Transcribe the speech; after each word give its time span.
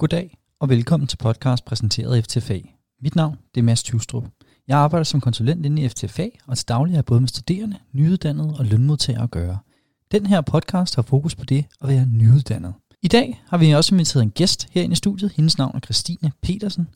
Goddag 0.00 0.38
og 0.60 0.68
velkommen 0.68 1.06
til 1.06 1.16
podcast 1.16 1.64
præsenteret 1.64 2.16
af 2.16 2.24
FTFA. 2.24 2.58
Mit 3.02 3.16
navn 3.16 3.36
det 3.54 3.60
er 3.60 3.64
Mads 3.64 3.82
Tjuvstrup. 3.82 4.24
Jeg 4.68 4.78
arbejder 4.78 5.04
som 5.04 5.20
konsulent 5.20 5.66
inde 5.66 5.82
i 5.82 5.88
FTFA, 5.88 6.26
og 6.46 6.58
til 6.58 6.68
daglig 6.68 6.96
er 6.96 7.02
både 7.02 7.20
med 7.20 7.28
studerende, 7.28 7.76
nyuddannede 7.92 8.54
og 8.58 8.64
lønmodtagere 8.64 9.22
at 9.22 9.30
gøre. 9.30 9.58
Den 10.12 10.26
her 10.26 10.40
podcast 10.40 10.94
har 10.94 11.02
fokus 11.02 11.34
på 11.34 11.44
det 11.44 11.64
at 11.80 11.88
være 11.88 12.06
nyuddannet. 12.06 12.74
I 13.02 13.08
dag 13.08 13.42
har 13.48 13.58
vi 13.58 13.70
også 13.70 13.94
inviteret 13.94 14.22
en 14.22 14.30
gæst 14.30 14.68
herinde 14.70 14.92
i 14.92 14.96
studiet. 14.96 15.32
Hendes 15.36 15.58
navn 15.58 15.76
er 15.76 15.80
Christine 15.80 16.32
Petersen. 16.42 16.88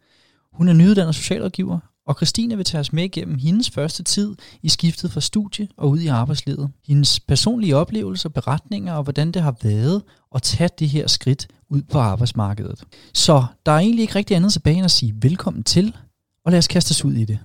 Hun 0.53 0.69
er 0.69 0.73
nyuddannet 0.73 1.15
socialrådgiver, 1.15 1.79
og 2.07 2.15
Christine 2.15 2.57
vil 2.57 2.65
tage 2.65 2.81
os 2.81 2.93
med 2.93 3.05
igennem 3.05 3.39
hendes 3.39 3.71
første 3.71 4.03
tid 4.03 4.35
i 4.63 4.69
skiftet 4.69 5.13
fra 5.13 5.21
studie 5.21 5.69
og 5.77 5.91
ud 5.91 6.01
i 6.01 6.07
arbejdslivet. 6.07 6.71
Hendes 6.87 7.21
personlige 7.21 7.77
oplevelser, 7.77 8.29
beretninger 8.29 8.95
og 8.95 9.03
hvordan 9.03 9.33
det 9.33 9.43
har 9.43 9.57
været 9.63 10.03
at 10.35 10.43
tage 10.43 10.71
det 10.79 10.89
her 10.89 11.07
skridt 11.07 11.49
ud 11.71 11.83
på 11.83 11.99
arbejdsmarkedet. 11.99 12.85
Så 13.15 13.45
der 13.67 13.73
er 13.73 13.79
egentlig 13.79 14.03
ikke 14.03 14.15
rigtig 14.15 14.37
andet 14.37 14.53
tilbage 14.53 14.77
end 14.77 14.85
at 14.85 14.91
sige 14.91 15.15
velkommen 15.23 15.65
til, 15.65 15.97
og 16.45 16.53
lad 16.53 16.59
os 16.59 16.69
kaste 16.69 16.93
os 16.93 17.05
ud 17.05 17.15
i 17.15 17.25
det. 17.25 17.39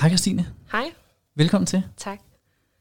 Hej 0.00 0.08
Christine. 0.08 0.46
Hej. 0.72 0.84
Velkommen 1.36 1.66
til. 1.66 1.82
Tak. 1.96 2.29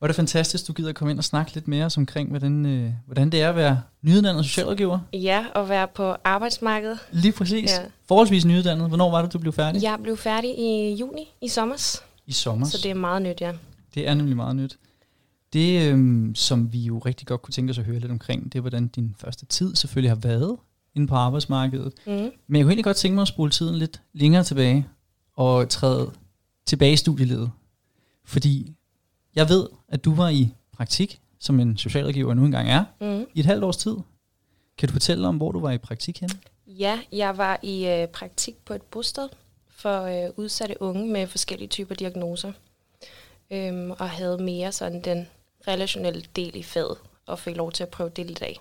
Er 0.01 0.07
det 0.07 0.15
fantastisk, 0.15 0.67
du 0.67 0.73
gider 0.73 0.93
komme 0.93 1.11
ind 1.11 1.17
og 1.17 1.23
snakke 1.23 1.53
lidt 1.53 1.67
mere 1.67 1.89
omkring, 1.97 2.29
hvordan, 2.29 2.65
øh, 2.65 2.91
hvordan 3.05 3.29
det 3.29 3.41
er 3.41 3.49
at 3.49 3.55
være 3.55 3.81
nyuddannet 4.01 4.45
socialrådgiver. 4.45 4.99
Ja, 5.13 5.45
at 5.55 5.69
være 5.69 5.87
på 5.87 6.15
arbejdsmarkedet. 6.23 6.99
Lige 7.11 7.31
præcis. 7.31 7.71
Ja. 7.71 7.83
Forholdsvis 8.07 8.45
nyuddannet. 8.45 8.87
Hvornår 8.87 9.11
var 9.11 9.21
det, 9.21 9.33
du 9.33 9.39
blev 9.39 9.53
færdig? 9.53 9.83
Jeg 9.83 9.99
blev 10.03 10.17
færdig 10.17 10.59
i 10.59 10.93
juni 10.93 11.33
i 11.41 11.47
sommer, 11.47 12.01
I 12.27 12.31
sommer. 12.31 12.65
så 12.65 12.79
det 12.83 12.91
er 12.91 12.95
meget 12.95 13.21
nyt, 13.21 13.41
ja. 13.41 13.51
det 13.95 14.07
er 14.07 14.13
nemlig 14.13 14.35
meget 14.35 14.55
nyt. 14.55 14.77
Det, 15.53 15.91
øhm, 15.91 16.35
som 16.35 16.73
vi 16.73 16.79
jo 16.79 16.99
rigtig 16.99 17.27
godt 17.27 17.41
kunne 17.41 17.53
tænke 17.53 17.71
os 17.71 17.77
at 17.77 17.85
høre 17.85 17.99
lidt 17.99 18.11
omkring, 18.11 18.43
det 18.43 18.55
er, 18.55 18.61
hvordan 18.61 18.87
din 18.87 19.15
første 19.17 19.45
tid 19.45 19.75
selvfølgelig 19.75 20.11
har 20.11 20.15
været 20.15 20.57
inde 20.95 21.07
på 21.07 21.15
arbejdsmarkedet. 21.15 21.93
Mm. 22.05 22.11
Men 22.11 22.21
jeg 22.21 22.31
kunne 22.47 22.59
egentlig 22.59 22.83
godt 22.83 22.97
tænke 22.97 23.15
mig 23.15 23.21
at 23.21 23.27
spole 23.27 23.51
tiden 23.51 23.75
lidt 23.75 24.01
længere 24.13 24.43
tilbage 24.43 24.87
og 25.35 25.69
træde 25.69 26.11
tilbage 26.65 26.93
i 26.93 26.95
studielivet. 26.95 27.51
Fordi 28.25 28.73
jeg 29.35 29.49
ved, 29.49 29.67
at 29.87 30.05
du 30.05 30.15
var 30.15 30.29
i 30.29 30.49
praktik, 30.71 31.19
som 31.39 31.59
en 31.59 31.77
socialrådgiver 31.77 32.33
nu 32.33 32.45
engang 32.45 32.69
er, 32.69 32.83
Mm. 33.01 33.25
i 33.33 33.39
et 33.39 33.45
halvt 33.45 33.63
års 33.63 33.77
tid. 33.77 33.95
Kan 34.77 34.87
du 34.89 34.93
fortælle 34.93 35.27
om, 35.27 35.37
hvor 35.37 35.51
du 35.51 35.59
var 35.59 35.71
i 35.71 35.77
praktik 35.77 36.19
hen? 36.19 36.29
Ja, 36.67 36.99
jeg 37.11 37.37
var 37.37 37.59
i 37.63 37.87
øh, 37.87 38.07
praktik 38.07 38.55
på 38.65 38.73
et 38.73 38.81
bosted 38.81 39.29
for 39.69 40.01
øh, 40.03 40.29
udsatte 40.37 40.81
unge 40.81 41.07
med 41.07 41.27
forskellige 41.27 41.67
typer 41.69 41.95
diagnoser. 41.95 42.51
Øhm, 43.51 43.91
og 43.91 44.09
havde 44.09 44.37
mere 44.43 44.71
sådan 44.71 45.01
den 45.01 45.27
relationelle 45.67 46.23
del 46.35 46.55
i 46.55 46.63
faget, 46.63 46.97
og 47.25 47.39
fik 47.39 47.55
lov 47.55 47.71
til 47.71 47.83
at 47.83 47.89
prøve 47.89 48.09
det 48.09 48.25
lidt 48.25 48.41
af. 48.41 48.57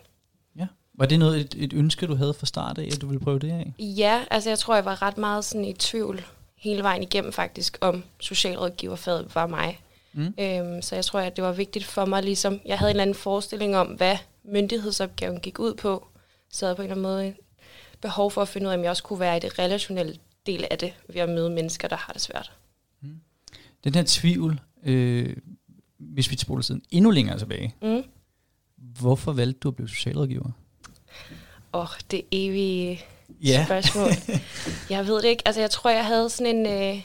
Ja. 0.59 0.67
Var 0.95 1.07
det 1.07 1.19
noget, 1.19 1.41
et, 1.41 1.55
et 1.59 1.73
ønske, 1.73 2.07
du 2.07 2.15
havde 2.15 2.35
fra 2.35 2.47
start 2.47 2.79
af, 2.79 2.89
at 2.93 3.01
du 3.01 3.07
ville 3.07 3.21
prøve 3.21 3.39
det 3.39 3.51
af? 3.51 3.73
Ja, 3.79 4.25
altså 4.31 4.51
jeg 4.51 4.59
tror, 4.59 4.75
jeg 4.75 4.85
var 4.85 5.03
ret 5.03 5.19
meget 5.19 5.45
sådan 5.45 5.65
i 5.65 5.73
tvivl 5.73 6.25
hele 6.57 6.83
vejen 6.83 7.03
igennem 7.03 7.33
faktisk, 7.33 7.79
om 7.81 8.05
socialrådgiverfaget 8.21 9.35
var 9.35 9.47
mig. 9.47 9.81
Mm. 10.13 10.35
Øhm, 10.41 10.83
så 10.83 10.95
jeg 10.95 11.05
tror, 11.05 11.21
at 11.21 11.37
det 11.37 11.45
var 11.45 11.53
vigtigt 11.53 11.85
for 11.85 12.05
mig, 12.05 12.23
ligesom, 12.23 12.61
jeg 12.67 12.79
havde 12.79 12.91
en 12.91 12.95
eller 12.95 13.03
anden 13.03 13.15
forestilling 13.15 13.77
om, 13.77 13.87
hvad 13.87 14.17
myndighedsopgaven 14.45 15.41
gik 15.41 15.59
ud 15.59 15.75
på. 15.75 16.07
Så 16.51 16.67
jeg 16.67 16.69
havde 16.69 16.77
på 16.77 16.83
en 16.83 16.91
eller 16.91 17.09
anden 17.09 17.25
måde 17.27 17.35
behov 18.01 18.31
for 18.31 18.43
at 18.43 18.49
finde 18.49 18.67
ud 18.67 18.73
af, 18.73 18.77
om 18.77 18.83
jeg 18.83 18.91
også 18.91 19.03
kunne 19.03 19.21
være 19.21 19.37
i 19.37 19.41
det 19.41 19.59
relationelle 19.59 20.17
del 20.47 20.65
af 20.71 20.79
det, 20.79 20.93
ved 21.09 21.21
at 21.21 21.29
møde 21.29 21.51
mennesker, 21.51 21.89
der 21.89 21.97
har 21.97 22.13
det 22.13 22.23
svært. 22.23 22.53
Den 23.85 23.95
her 23.95 24.03
tvivl, 24.07 24.61
øh, 24.85 25.37
hvis 25.99 26.31
vi 26.31 26.37
spoler 26.39 26.63
tiden 26.63 26.83
endnu 26.91 27.11
længere 27.11 27.39
tilbage, 27.39 27.75
Mm. 27.83 28.03
hvorfor 28.77 29.33
valgte 29.33 29.59
du 29.61 29.69
at 29.69 29.77
blive 29.77 29.89
socialrådgiver? 29.89 30.51
Og 31.73 31.89
det 32.11 32.23
evige 32.33 33.01
Ja. 33.43 33.65
spørgsmål. 33.65 34.09
jeg 34.91 35.07
ved 35.07 35.17
det 35.23 35.29
ikke. 35.29 35.43
Altså, 35.47 35.61
jeg 35.61 35.71
tror, 35.71 35.91
jeg 35.91 36.07
havde 36.07 36.31
sådan 36.31 36.57
en 36.57 36.67
øh, 36.97 37.03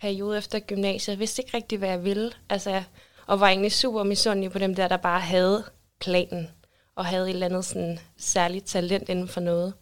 periode 0.00 0.38
efter 0.38 0.58
gymnasiet. 0.58 1.12
Jeg 1.12 1.18
vidste 1.18 1.42
ikke 1.42 1.56
rigtig, 1.56 1.78
hvad 1.78 1.88
jeg 1.88 2.04
ville. 2.04 2.32
Altså, 2.48 2.82
og 3.26 3.40
var 3.40 3.48
egentlig 3.48 3.72
super 3.72 4.02
misundelig 4.02 4.50
på 4.50 4.58
dem 4.58 4.74
der, 4.74 4.88
der 4.88 4.96
bare 4.96 5.20
havde 5.20 5.64
planen. 6.00 6.48
Og 6.94 7.06
havde 7.06 7.24
et 7.24 7.30
eller 7.30 7.46
andet 7.46 7.64
sådan 7.64 7.98
særligt 8.16 8.66
talent 8.66 9.08
inden 9.08 9.28
for 9.28 9.40
noget. 9.40 9.74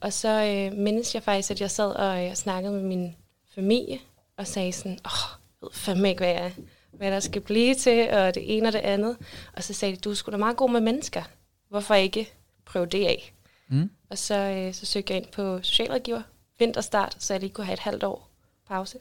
Og 0.00 0.12
så 0.12 0.28
øh, 0.28 0.78
mindes 0.78 1.14
jeg 1.14 1.22
faktisk, 1.22 1.50
at 1.50 1.60
jeg 1.60 1.70
sad 1.70 1.90
og 1.90 2.26
øh, 2.26 2.34
snakkede 2.34 2.72
med 2.72 2.82
min 2.82 3.16
familie. 3.54 3.98
Og 4.36 4.46
sagde 4.46 4.72
sådan, 4.72 4.92
åh, 4.92 5.38
jeg 5.60 5.66
ved 5.66 5.70
fandme 5.72 6.08
ikke, 6.08 6.20
hvad, 6.20 6.32
jeg, 6.32 6.52
hvad 6.92 7.10
der 7.10 7.20
skal 7.20 7.40
blive 7.40 7.74
til. 7.74 8.10
Og 8.10 8.34
det 8.34 8.56
ene 8.56 8.68
og 8.68 8.72
det 8.72 8.78
andet. 8.78 9.16
Og 9.56 9.64
så 9.64 9.74
sagde 9.74 9.96
de, 9.96 10.00
du 10.00 10.10
er 10.10 10.14
sgu 10.14 10.30
da 10.30 10.36
meget 10.36 10.56
god 10.56 10.70
med 10.70 10.80
mennesker. 10.80 11.22
Hvorfor 11.68 11.94
ikke 11.94 12.32
prøve 12.64 12.86
det 12.86 13.06
af? 13.06 13.32
Mm. 13.68 13.90
Og 14.10 14.18
så, 14.18 14.34
øh, 14.34 14.74
så 14.74 14.86
søgte 14.86 15.14
jeg 15.14 15.22
ind 15.22 15.32
på 15.32 15.62
socialrådgiver, 15.62 16.22
vinterstart, 16.58 17.16
så 17.18 17.34
jeg 17.34 17.40
lige 17.40 17.50
kunne 17.50 17.64
have 17.64 17.74
et 17.74 17.80
halvt 17.80 18.04
år 18.04 18.28
pause. 18.68 18.98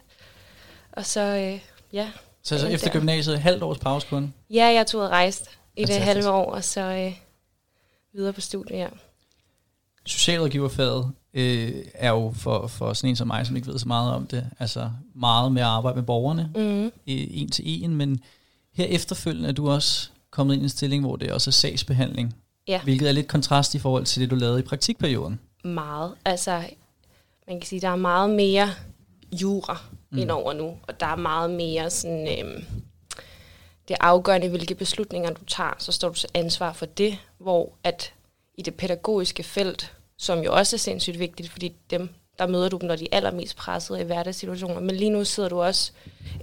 Og 0.91 1.05
så, 1.05 1.21
øh, 1.21 1.59
ja. 1.93 2.11
Så 2.43 2.55
Ja, 2.55 2.67
efter 2.67 2.87
der. 2.91 2.99
gymnasiet, 2.99 3.35
et 3.35 3.41
halvt 3.41 3.63
års 3.63 3.77
pause 3.79 4.07
kun. 4.09 4.33
Ja, 4.49 4.65
jeg 4.65 4.87
tog 4.87 5.01
og 5.01 5.09
rejste 5.09 5.49
i 5.75 5.85
det 5.85 5.95
halve 5.95 6.29
år, 6.29 6.51
og 6.51 6.63
så 6.63 6.81
øh, 6.81 7.13
videre 8.13 8.33
på 8.33 8.41
studiet, 8.41 8.77
ja. 8.77 8.87
Socialrådgiverfaget 10.05 11.11
øh, 11.33 11.71
er 11.93 12.09
jo 12.09 12.33
for, 12.35 12.67
for 12.67 12.93
sådan 12.93 13.09
en 13.09 13.15
som 13.15 13.27
mig, 13.27 13.47
som 13.47 13.55
ikke 13.55 13.67
ved 13.67 13.79
så 13.79 13.87
meget 13.87 14.13
om 14.13 14.27
det, 14.27 14.45
altså 14.59 14.91
meget 15.15 15.51
med 15.51 15.61
at 15.61 15.67
arbejde 15.67 15.95
med 15.95 16.03
borgerne, 16.03 16.51
Mm. 16.55 16.85
øh, 16.85 16.91
en 17.07 17.49
til 17.51 17.83
en, 17.83 17.95
men 17.95 18.19
her 18.73 18.85
efterfølgende 18.85 19.49
er 19.49 19.53
du 19.53 19.69
også 19.69 20.09
kommet 20.31 20.53
ind 20.53 20.61
i 20.61 20.65
en 20.65 20.69
stilling, 20.69 21.03
hvor 21.05 21.15
det 21.15 21.31
også 21.31 21.49
er 21.49 21.51
sagsbehandling, 21.51 22.35
Ja. 22.67 22.81
hvilket 22.83 23.07
er 23.07 23.11
lidt 23.11 23.27
kontrast 23.27 23.75
i 23.75 23.79
forhold 23.79 24.05
til 24.05 24.21
det, 24.21 24.29
du 24.29 24.35
lavede 24.35 24.59
i 24.59 24.63
praktikperioden. 24.63 25.39
Meget. 25.63 26.13
Altså, 26.25 26.63
man 27.47 27.59
kan 27.59 27.67
sige, 27.67 27.81
der 27.81 27.89
er 27.89 27.95
meget 27.95 28.29
mere 28.29 28.69
jura 29.41 29.77
mm. 30.09 30.17
indover 30.17 30.53
nu, 30.53 30.77
og 30.87 30.99
der 30.99 31.05
er 31.05 31.15
meget 31.15 31.49
mere 31.49 31.89
sådan, 31.89 32.39
øhm, 32.39 32.65
det 33.87 33.93
er 33.99 34.03
afgørende, 34.05 34.49
hvilke 34.49 34.75
beslutninger 34.75 35.29
du 35.29 35.45
tager, 35.45 35.75
så 35.77 35.91
står 35.91 36.09
du 36.09 36.15
til 36.15 36.29
ansvar 36.33 36.73
for 36.73 36.85
det, 36.85 37.17
hvor 37.37 37.71
at 37.83 38.13
i 38.57 38.61
det 38.61 38.75
pædagogiske 38.75 39.43
felt, 39.43 39.93
som 40.17 40.39
jo 40.39 40.53
også 40.53 40.75
er 40.75 40.77
sindssygt 40.77 41.19
vigtigt, 41.19 41.49
fordi 41.49 41.75
dem, 41.89 42.09
der 42.39 42.47
møder 42.47 42.69
du 42.69 42.77
dem, 42.77 42.87
når 42.87 42.95
de 42.95 43.07
er 43.11 43.17
allermest 43.17 43.55
pressede 43.55 44.01
i 44.01 44.03
hverdagssituationer, 44.03 44.79
men 44.79 44.95
lige 44.95 45.09
nu 45.09 45.25
sidder 45.25 45.49
du 45.49 45.61
også 45.61 45.91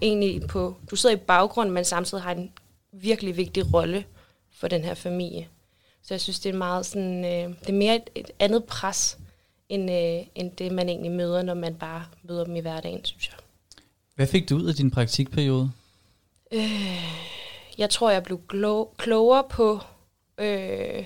egentlig 0.02 0.48
på, 0.48 0.76
du 0.90 0.96
sidder 0.96 1.16
i 1.16 1.18
baggrunden, 1.18 1.74
men 1.74 1.84
samtidig 1.84 2.22
har 2.22 2.32
en 2.32 2.52
virkelig 2.92 3.36
vigtig 3.36 3.74
rolle 3.74 4.04
for 4.52 4.68
den 4.68 4.84
her 4.84 4.94
familie. 4.94 5.48
Så 6.02 6.14
jeg 6.14 6.20
synes, 6.20 6.40
det 6.40 6.54
er 6.54 6.58
meget 6.58 6.86
sådan, 6.86 7.24
øh, 7.24 7.54
det 7.60 7.68
er 7.68 7.72
mere 7.72 7.96
et, 7.96 8.10
et 8.14 8.30
andet 8.38 8.64
pres, 8.64 9.18
end, 9.68 9.90
øh, 9.90 10.26
end 10.34 10.50
det, 10.50 10.72
man 10.72 10.88
egentlig 10.88 11.12
møder, 11.12 11.42
når 11.42 11.54
man 11.54 11.74
bare 11.74 12.04
møder 12.22 12.44
dem 12.44 12.56
i 12.56 12.60
hverdagen, 12.60 13.04
synes 13.04 13.28
jeg. 13.28 13.36
Hvad 14.16 14.26
fik 14.26 14.48
du 14.48 14.56
ud 14.56 14.64
af 14.64 14.74
din 14.74 14.90
praktikperiode? 14.90 15.70
Jeg 17.78 17.90
tror, 17.90 18.10
jeg 18.10 18.22
blev 18.22 18.40
klogere 18.96 19.44
på 19.50 19.80
øh, 20.38 21.04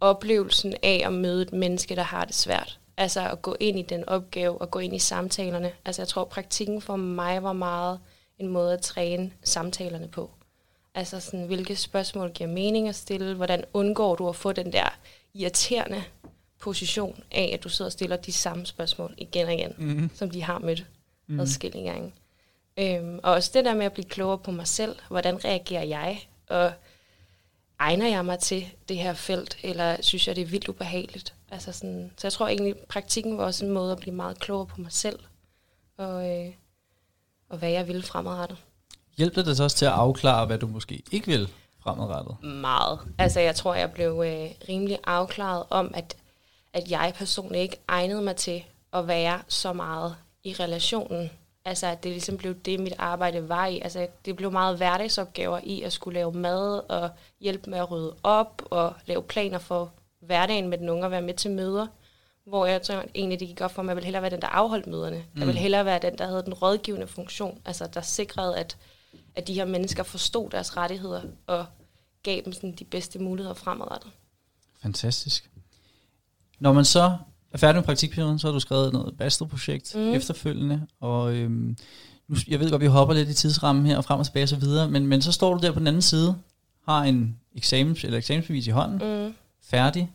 oplevelsen 0.00 0.74
af 0.82 1.02
at 1.04 1.12
møde 1.12 1.42
et 1.42 1.52
menneske, 1.52 1.96
der 1.96 2.02
har 2.02 2.24
det 2.24 2.34
svært. 2.34 2.78
Altså 2.96 3.28
at 3.28 3.42
gå 3.42 3.56
ind 3.60 3.78
i 3.78 3.82
den 3.82 4.08
opgave 4.08 4.60
og 4.60 4.70
gå 4.70 4.78
ind 4.78 4.94
i 4.94 4.98
samtalerne. 4.98 5.72
Altså 5.84 6.02
jeg 6.02 6.08
tror, 6.08 6.24
praktikken 6.24 6.80
for 6.80 6.96
mig 6.96 7.42
var 7.42 7.52
meget 7.52 8.00
en 8.38 8.48
måde 8.48 8.72
at 8.72 8.80
træne 8.80 9.30
samtalerne 9.44 10.08
på. 10.08 10.30
Altså 10.94 11.20
sådan, 11.20 11.46
hvilke 11.46 11.76
spørgsmål 11.76 12.30
giver 12.32 12.50
mening 12.50 12.88
at 12.88 12.94
stille? 12.94 13.34
Hvordan 13.34 13.64
undgår 13.72 14.16
du 14.16 14.28
at 14.28 14.36
få 14.36 14.52
den 14.52 14.72
der 14.72 14.98
irriterende 15.34 16.02
position 16.60 17.22
af, 17.30 17.50
at 17.54 17.64
du 17.64 17.68
sidder 17.68 17.88
og 17.88 17.92
stiller 17.92 18.16
de 18.16 18.32
samme 18.32 18.66
spørgsmål 18.66 19.14
igen 19.18 19.46
og 19.46 19.54
igen, 19.54 19.74
Mm-hmm. 19.78 20.10
som 20.14 20.30
de 20.30 20.42
har 20.42 20.58
mødt 20.58 20.86
mm. 21.26 21.40
adskillige 21.40 21.84
gange. 21.84 22.12
Øhm, 22.76 23.20
og 23.22 23.32
også 23.32 23.50
det 23.54 23.64
der 23.64 23.74
med 23.74 23.86
at 23.86 23.92
blive 23.92 24.04
klogere 24.04 24.38
på 24.38 24.50
mig 24.50 24.66
selv. 24.66 24.96
Hvordan 25.08 25.44
reagerer 25.44 25.84
jeg? 25.84 26.28
Og 26.48 26.72
egner 27.78 28.08
jeg 28.08 28.24
mig 28.24 28.38
til 28.38 28.66
det 28.88 28.98
her 28.98 29.14
felt, 29.14 29.56
eller 29.62 29.96
synes 30.00 30.28
jeg, 30.28 30.36
det 30.36 30.42
er 30.42 30.46
vildt 30.46 30.68
ubehageligt? 30.68 31.34
Altså 31.50 31.72
sådan, 31.72 32.12
så 32.16 32.26
jeg 32.26 32.32
tror 32.32 32.48
egentlig, 32.48 32.76
praktikken 32.88 33.38
var 33.38 33.44
også 33.44 33.64
en 33.64 33.70
måde 33.70 33.92
at 33.92 33.98
blive 33.98 34.14
meget 34.14 34.40
klogere 34.40 34.66
på 34.66 34.80
mig 34.80 34.92
selv, 34.92 35.18
og, 35.96 36.30
øh, 36.30 36.52
og 37.48 37.58
hvad 37.58 37.70
jeg 37.70 37.88
ville 37.88 38.02
fremadrettet. 38.02 38.58
Hjælp 39.16 39.34
det 39.34 39.46
dig 39.46 39.56
så 39.56 39.64
også 39.64 39.76
til 39.76 39.84
at 39.84 39.92
afklare, 39.92 40.46
hvad 40.46 40.58
du 40.58 40.66
måske 40.66 41.02
ikke 41.10 41.26
vil 41.26 41.48
fremadrettet? 41.80 42.42
Meget. 42.42 43.00
Altså 43.18 43.40
jeg 43.40 43.54
tror, 43.54 43.74
jeg 43.74 43.92
blev 43.92 44.22
øh, 44.26 44.50
rimelig 44.68 44.98
afklaret 45.04 45.64
om, 45.70 45.90
at, 45.94 46.16
at 46.72 46.90
jeg 46.90 47.12
personligt 47.16 47.62
ikke 47.62 47.76
egnede 47.88 48.22
mig 48.22 48.36
til 48.36 48.64
at 48.92 49.08
være 49.08 49.42
så 49.48 49.72
meget 49.72 50.16
i 50.44 50.54
relationen. 50.60 51.30
Altså 51.64 51.86
at 51.86 52.02
det 52.02 52.12
ligesom 52.12 52.36
blev 52.36 52.54
det, 52.54 52.80
mit 52.80 52.94
arbejde 52.98 53.48
var 53.48 53.66
i. 53.66 53.80
Altså 53.80 54.06
det 54.24 54.36
blev 54.36 54.52
meget 54.52 54.76
hverdagsopgaver 54.76 55.60
i 55.62 55.82
at 55.82 55.92
skulle 55.92 56.14
lave 56.14 56.32
mad 56.32 56.82
og 56.88 57.10
hjælpe 57.40 57.70
med 57.70 57.78
at 57.78 57.90
rydde 57.90 58.16
op 58.22 58.62
og 58.70 58.94
lave 59.06 59.22
planer 59.22 59.58
for 59.58 59.92
hverdagen 60.20 60.68
med 60.68 60.78
den 60.78 60.88
unge 60.88 61.04
og 61.04 61.10
være 61.10 61.22
med 61.22 61.34
til 61.34 61.50
møder. 61.50 61.86
hvor 62.44 62.66
jeg 62.66 62.82
tror 62.82 63.04
egentlig, 63.14 63.40
det 63.40 63.48
gik 63.48 63.60
op 63.60 63.70
for 63.70 63.82
mig, 63.82 63.90
at 63.90 63.90
jeg 63.90 63.96
ville 63.96 64.04
hellere 64.04 64.22
være 64.22 64.30
den, 64.30 64.40
der 64.40 64.48
afholdt 64.48 64.86
møderne. 64.86 65.16
Mm. 65.16 65.40
Jeg 65.40 65.46
ville 65.46 65.60
hellere 65.60 65.84
være 65.84 65.98
den, 65.98 66.18
der 66.18 66.26
havde 66.26 66.42
den 66.42 66.54
rådgivende 66.54 67.06
funktion, 67.06 67.60
altså 67.64 67.86
der 67.86 68.00
sikrede, 68.00 68.56
at, 68.56 68.76
at 69.34 69.46
de 69.46 69.54
her 69.54 69.64
mennesker 69.64 70.02
forstod 70.02 70.50
deres 70.50 70.76
rettigheder 70.76 71.22
og 71.46 71.66
gav 72.22 72.40
dem 72.44 72.52
sådan 72.52 72.72
de 72.72 72.84
bedste 72.84 73.18
muligheder 73.18 73.54
fremadrettet. 73.54 74.10
Fantastisk. 74.82 75.50
Når 76.58 76.72
man 76.72 76.84
så 76.84 77.16
er 77.52 77.58
færdig 77.58 77.76
med 77.76 77.84
praktikperioden, 77.84 78.38
så 78.38 78.46
har 78.46 78.52
du 78.52 78.60
skrevet 78.60 78.92
noget 78.92 79.14
bachelorprojekt 79.18 79.94
mm. 79.94 80.12
efterfølgende, 80.12 80.86
og 81.00 81.34
øhm, 81.34 81.76
nu, 82.28 82.36
jeg 82.48 82.60
ved 82.60 82.70
godt, 82.70 82.82
vi 82.82 82.86
hopper 82.86 83.14
lidt 83.14 83.28
i 83.28 83.34
tidsrammen 83.34 83.86
her 83.86 83.96
og 83.96 84.04
frem 84.04 84.20
og 84.20 84.26
tilbage 84.26 84.44
og 84.44 84.48
så 84.48 84.56
videre, 84.56 84.90
men, 84.90 85.06
men 85.06 85.22
så 85.22 85.32
står 85.32 85.54
du 85.54 85.66
der 85.66 85.72
på 85.72 85.78
den 85.78 85.86
anden 85.86 86.02
side, 86.02 86.36
har 86.88 87.02
en 87.02 87.36
eksamen, 87.54 87.96
eller 88.04 88.18
eksamensbevis 88.18 88.66
i 88.66 88.70
hånden, 88.70 89.26
mm. 89.26 89.34
færdig. 89.62 90.12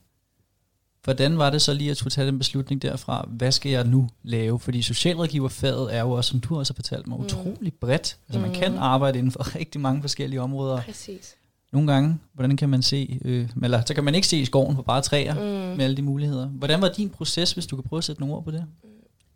Hvordan 1.04 1.38
var 1.38 1.50
det 1.50 1.62
så 1.62 1.74
lige 1.74 1.92
at 1.92 1.98
skulle 1.98 2.12
tage 2.12 2.28
den 2.28 2.38
beslutning 2.38 2.82
derfra? 2.82 3.26
Hvad 3.30 3.52
skal 3.52 3.72
jeg 3.72 3.84
nu 3.84 4.10
lave? 4.24 4.60
Fordi 4.60 4.82
socialrådgiverfaget 4.82 5.96
er 5.96 6.02
jo 6.02 6.12
også, 6.12 6.30
som 6.30 6.40
du 6.40 6.60
også 6.60 6.74
har 6.74 6.76
fortalt 6.76 7.08
mig, 7.08 7.20
mm. 7.20 7.26
utrolig 7.26 7.74
bredt. 7.74 8.18
Altså 8.28 8.40
mm. 8.40 8.42
man 8.42 8.54
kan 8.54 8.78
arbejde 8.78 9.18
inden 9.20 9.32
for 9.32 9.56
rigtig 9.60 9.82
mange 9.82 10.02
forskellige 10.02 10.42
områder. 10.42 10.82
Præcis. 10.82 11.36
Nogle 11.72 11.94
gange, 11.94 12.20
hvordan 12.34 12.58
kan 12.58 12.70
man 12.70 12.82
se, 12.82 13.20
øh, 13.26 13.50
eller 13.64 13.82
så 13.86 13.94
kan 13.94 14.04
man 14.04 14.16
ikke 14.16 14.28
se 14.28 14.38
i 14.38 14.46
skoven 14.46 14.76
på 14.76 14.82
bare 14.82 15.02
træer 15.02 15.34
mm. 15.34 15.78
med 15.78 15.86
alle 15.86 15.98
de 15.98 16.02
muligheder. 16.02 16.48
Hvordan 16.48 16.82
var 16.82 16.90
din 16.90 17.10
proces, 17.10 17.52
hvis 17.52 17.68
du 17.68 17.76
kan 17.76 17.84
prøve 17.84 17.98
at 17.98 18.04
sætte 18.04 18.22
nogle 18.22 18.36
ord 18.36 18.44
på 18.44 18.52
det? 18.52 18.66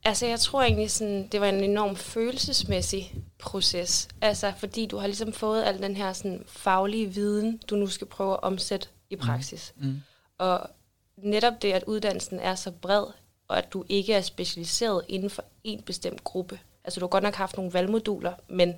Altså, 0.04 0.26
jeg 0.26 0.40
tror 0.40 0.62
egentlig, 0.62 0.92
sådan, 0.92 1.28
det 1.32 1.42
var 1.42 1.48
en 1.48 1.64
enorm 1.64 1.96
følelsesmæssig 1.96 3.14
proces. 3.40 4.08
Altså, 4.22 4.54
fordi 4.58 4.86
du 4.86 4.98
har 4.98 5.08
ligesom 5.08 5.34
fået 5.34 5.64
al 5.64 5.82
den 5.82 5.96
her 5.96 6.14
sådan, 6.14 6.44
faglige 6.48 7.08
viden, 7.08 7.60
du 7.70 7.76
nu 7.76 7.88
skal 7.88 8.08
prøve 8.08 8.34
at 8.34 8.44
omsætte 8.44 8.88
i 9.10 9.16
mm. 9.16 9.22
praksis. 9.22 9.74
Mm. 9.78 9.88
Mm. 9.88 10.02
Og 10.38 10.70
netop 11.18 11.62
det, 11.62 11.72
at 11.72 11.84
uddannelsen 11.88 12.40
er 12.40 12.56
så 12.56 12.72
bred, 12.72 13.06
og 13.48 13.58
at 13.58 13.74
du 13.74 13.84
ikke 13.90 14.14
er 14.14 14.22
specialiseret 14.22 15.02
inden 15.08 15.30
for 15.30 15.44
en 15.64 15.82
bestemt 15.82 16.24
gruppe. 16.24 16.60
Altså, 16.84 17.00
du 17.00 17.06
har 17.06 17.10
godt 17.10 17.24
nok 17.24 17.36
haft 17.36 17.58
nogle 17.58 17.74
valgmoduler, 17.74 18.34
men 18.50 18.74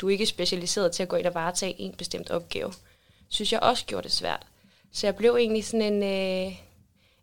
du 0.00 0.06
er 0.06 0.10
ikke 0.10 0.26
specialiseret 0.26 0.92
til 0.92 1.02
at 1.02 1.08
gå 1.08 1.16
ind 1.16 1.26
og 1.26 1.34
varetage 1.34 1.80
en 1.80 1.92
bestemt 1.92 2.30
opgave. 2.30 2.72
Synes 3.28 3.52
jeg 3.52 3.60
også 3.60 3.86
gjorde 3.86 4.04
det 4.04 4.12
svært. 4.12 4.46
Så 4.92 5.06
jeg 5.06 5.16
blev 5.16 5.36
egentlig 5.36 5.64
sådan 5.64 5.92
en 5.92 6.02
øh, 6.02 6.52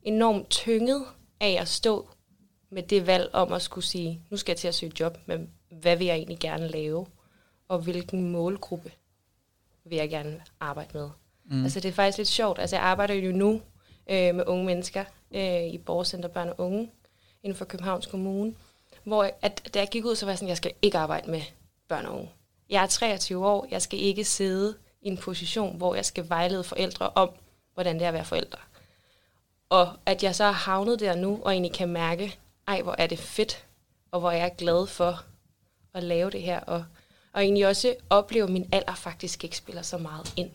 enormt 0.03 0.49
tynget 0.49 1.05
af 1.39 1.57
at 1.61 1.67
stå 1.67 2.09
med 2.69 2.83
det 2.83 3.07
valg 3.07 3.29
om 3.33 3.53
at 3.53 3.61
skulle 3.61 3.85
sige, 3.85 4.21
nu 4.29 4.37
skal 4.37 4.51
jeg 4.51 4.57
til 4.57 4.67
at 4.67 4.75
søge 4.75 4.91
job, 4.99 5.17
men 5.25 5.49
hvad 5.69 5.95
vil 5.95 6.07
jeg 6.07 6.15
egentlig 6.15 6.39
gerne 6.39 6.67
lave? 6.67 7.07
Og 7.67 7.79
hvilken 7.79 8.31
målgruppe 8.31 8.91
vil 9.85 9.95
jeg 9.95 10.09
gerne 10.09 10.41
arbejde 10.59 10.89
med? 10.93 11.09
Mm. 11.45 11.63
Altså 11.63 11.79
det 11.79 11.89
er 11.89 11.93
faktisk 11.93 12.17
lidt 12.17 12.27
sjovt. 12.27 12.59
Altså 12.59 12.75
jeg 12.75 12.83
arbejder 12.83 13.13
jo 13.13 13.31
nu 13.31 13.61
øh, 14.09 14.35
med 14.35 14.43
unge 14.47 14.65
mennesker 14.65 15.05
øh, 15.31 15.67
i 15.67 15.77
Borgercenter 15.77 16.29
Børn 16.29 16.49
og 16.49 16.59
Unge 16.59 16.91
inden 17.43 17.57
for 17.57 17.65
Københavns 17.65 18.05
Kommune, 18.05 18.55
hvor 19.03 19.31
at, 19.41 19.69
da 19.73 19.79
jeg 19.79 19.89
gik 19.89 20.05
ud, 20.05 20.15
så 20.15 20.25
var 20.25 20.31
jeg 20.31 20.37
sådan, 20.37 20.49
jeg 20.49 20.57
skal 20.57 20.73
ikke 20.81 20.97
arbejde 20.97 21.31
med 21.31 21.41
børn 21.87 22.05
og 22.05 22.15
unge. 22.15 22.31
Jeg 22.69 22.83
er 22.83 22.87
23 22.87 23.47
år, 23.47 23.67
jeg 23.71 23.81
skal 23.81 23.99
ikke 23.99 24.23
sidde 24.23 24.75
i 25.05 25.07
en 25.07 25.17
position, 25.17 25.77
hvor 25.77 25.95
jeg 25.95 26.05
skal 26.05 26.29
vejlede 26.29 26.63
forældre 26.63 27.09
om, 27.09 27.29
hvordan 27.73 27.95
det 27.95 28.03
er 28.03 28.07
at 28.07 28.13
være 28.13 28.25
forældre. 28.25 28.59
Og 29.69 29.93
at 30.05 30.23
jeg 30.23 30.35
så 30.35 30.43
har 30.43 30.51
havnet 30.51 30.99
der 30.99 31.15
nu, 31.15 31.39
og 31.43 31.51
egentlig 31.51 31.73
kan 31.73 31.89
mærke, 31.89 32.39
ej, 32.67 32.81
hvor 32.81 32.95
er 32.97 33.07
det 33.07 33.19
fedt, 33.19 33.65
og 34.11 34.19
hvor 34.19 34.31
er 34.31 34.37
jeg 34.37 34.55
glad 34.57 34.87
for 34.87 35.23
at 35.93 36.03
lave 36.03 36.29
det 36.29 36.41
her, 36.41 36.59
og, 36.59 36.85
og 37.33 37.43
egentlig 37.43 37.67
også 37.67 37.95
opleve, 38.09 38.43
at 38.43 38.49
min 38.49 38.69
alder 38.71 38.95
faktisk 38.95 39.43
ikke 39.43 39.57
spiller 39.57 39.81
så 39.81 39.97
meget 39.97 40.33
ind. 40.35 40.51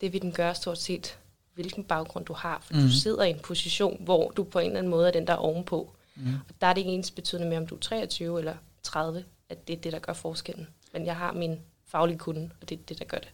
Det 0.00 0.12
vil 0.12 0.22
den 0.22 0.32
gøre 0.32 0.54
stort 0.54 0.78
set, 0.78 1.18
hvilken 1.54 1.84
baggrund 1.84 2.24
du 2.24 2.32
har, 2.32 2.62
for 2.64 2.74
mm. 2.74 2.80
du 2.80 2.84
mhm. 2.84 2.92
sidder 2.92 3.22
i 3.22 3.30
en 3.30 3.38
position, 3.38 3.96
hvor 4.00 4.30
du 4.30 4.44
på 4.44 4.58
en 4.58 4.66
eller 4.66 4.78
anden 4.78 4.90
måde 4.90 5.08
er 5.08 5.12
den, 5.12 5.26
der 5.26 5.32
er 5.32 5.36
ovenpå. 5.36 5.94
Mm. 6.14 6.34
Og 6.48 6.54
der 6.60 6.66
er 6.66 6.72
det 6.72 6.80
ikke 6.80 6.92
ens 6.92 7.10
betydende 7.10 7.48
med, 7.48 7.56
om 7.56 7.66
du 7.66 7.74
er 7.74 7.80
23 7.80 8.38
eller 8.38 8.54
30, 8.82 9.24
at 9.48 9.68
det 9.68 9.76
er 9.76 9.80
det, 9.80 9.92
der 9.92 9.98
gør 9.98 10.12
forskellen. 10.12 10.68
Men 10.92 11.06
jeg 11.06 11.16
har 11.16 11.32
min 11.32 11.60
faglige 11.86 12.18
kunde, 12.18 12.50
og 12.60 12.68
det 12.68 12.78
er 12.78 12.82
det, 12.88 12.98
der 12.98 13.04
gør 13.04 13.18
det. 13.18 13.28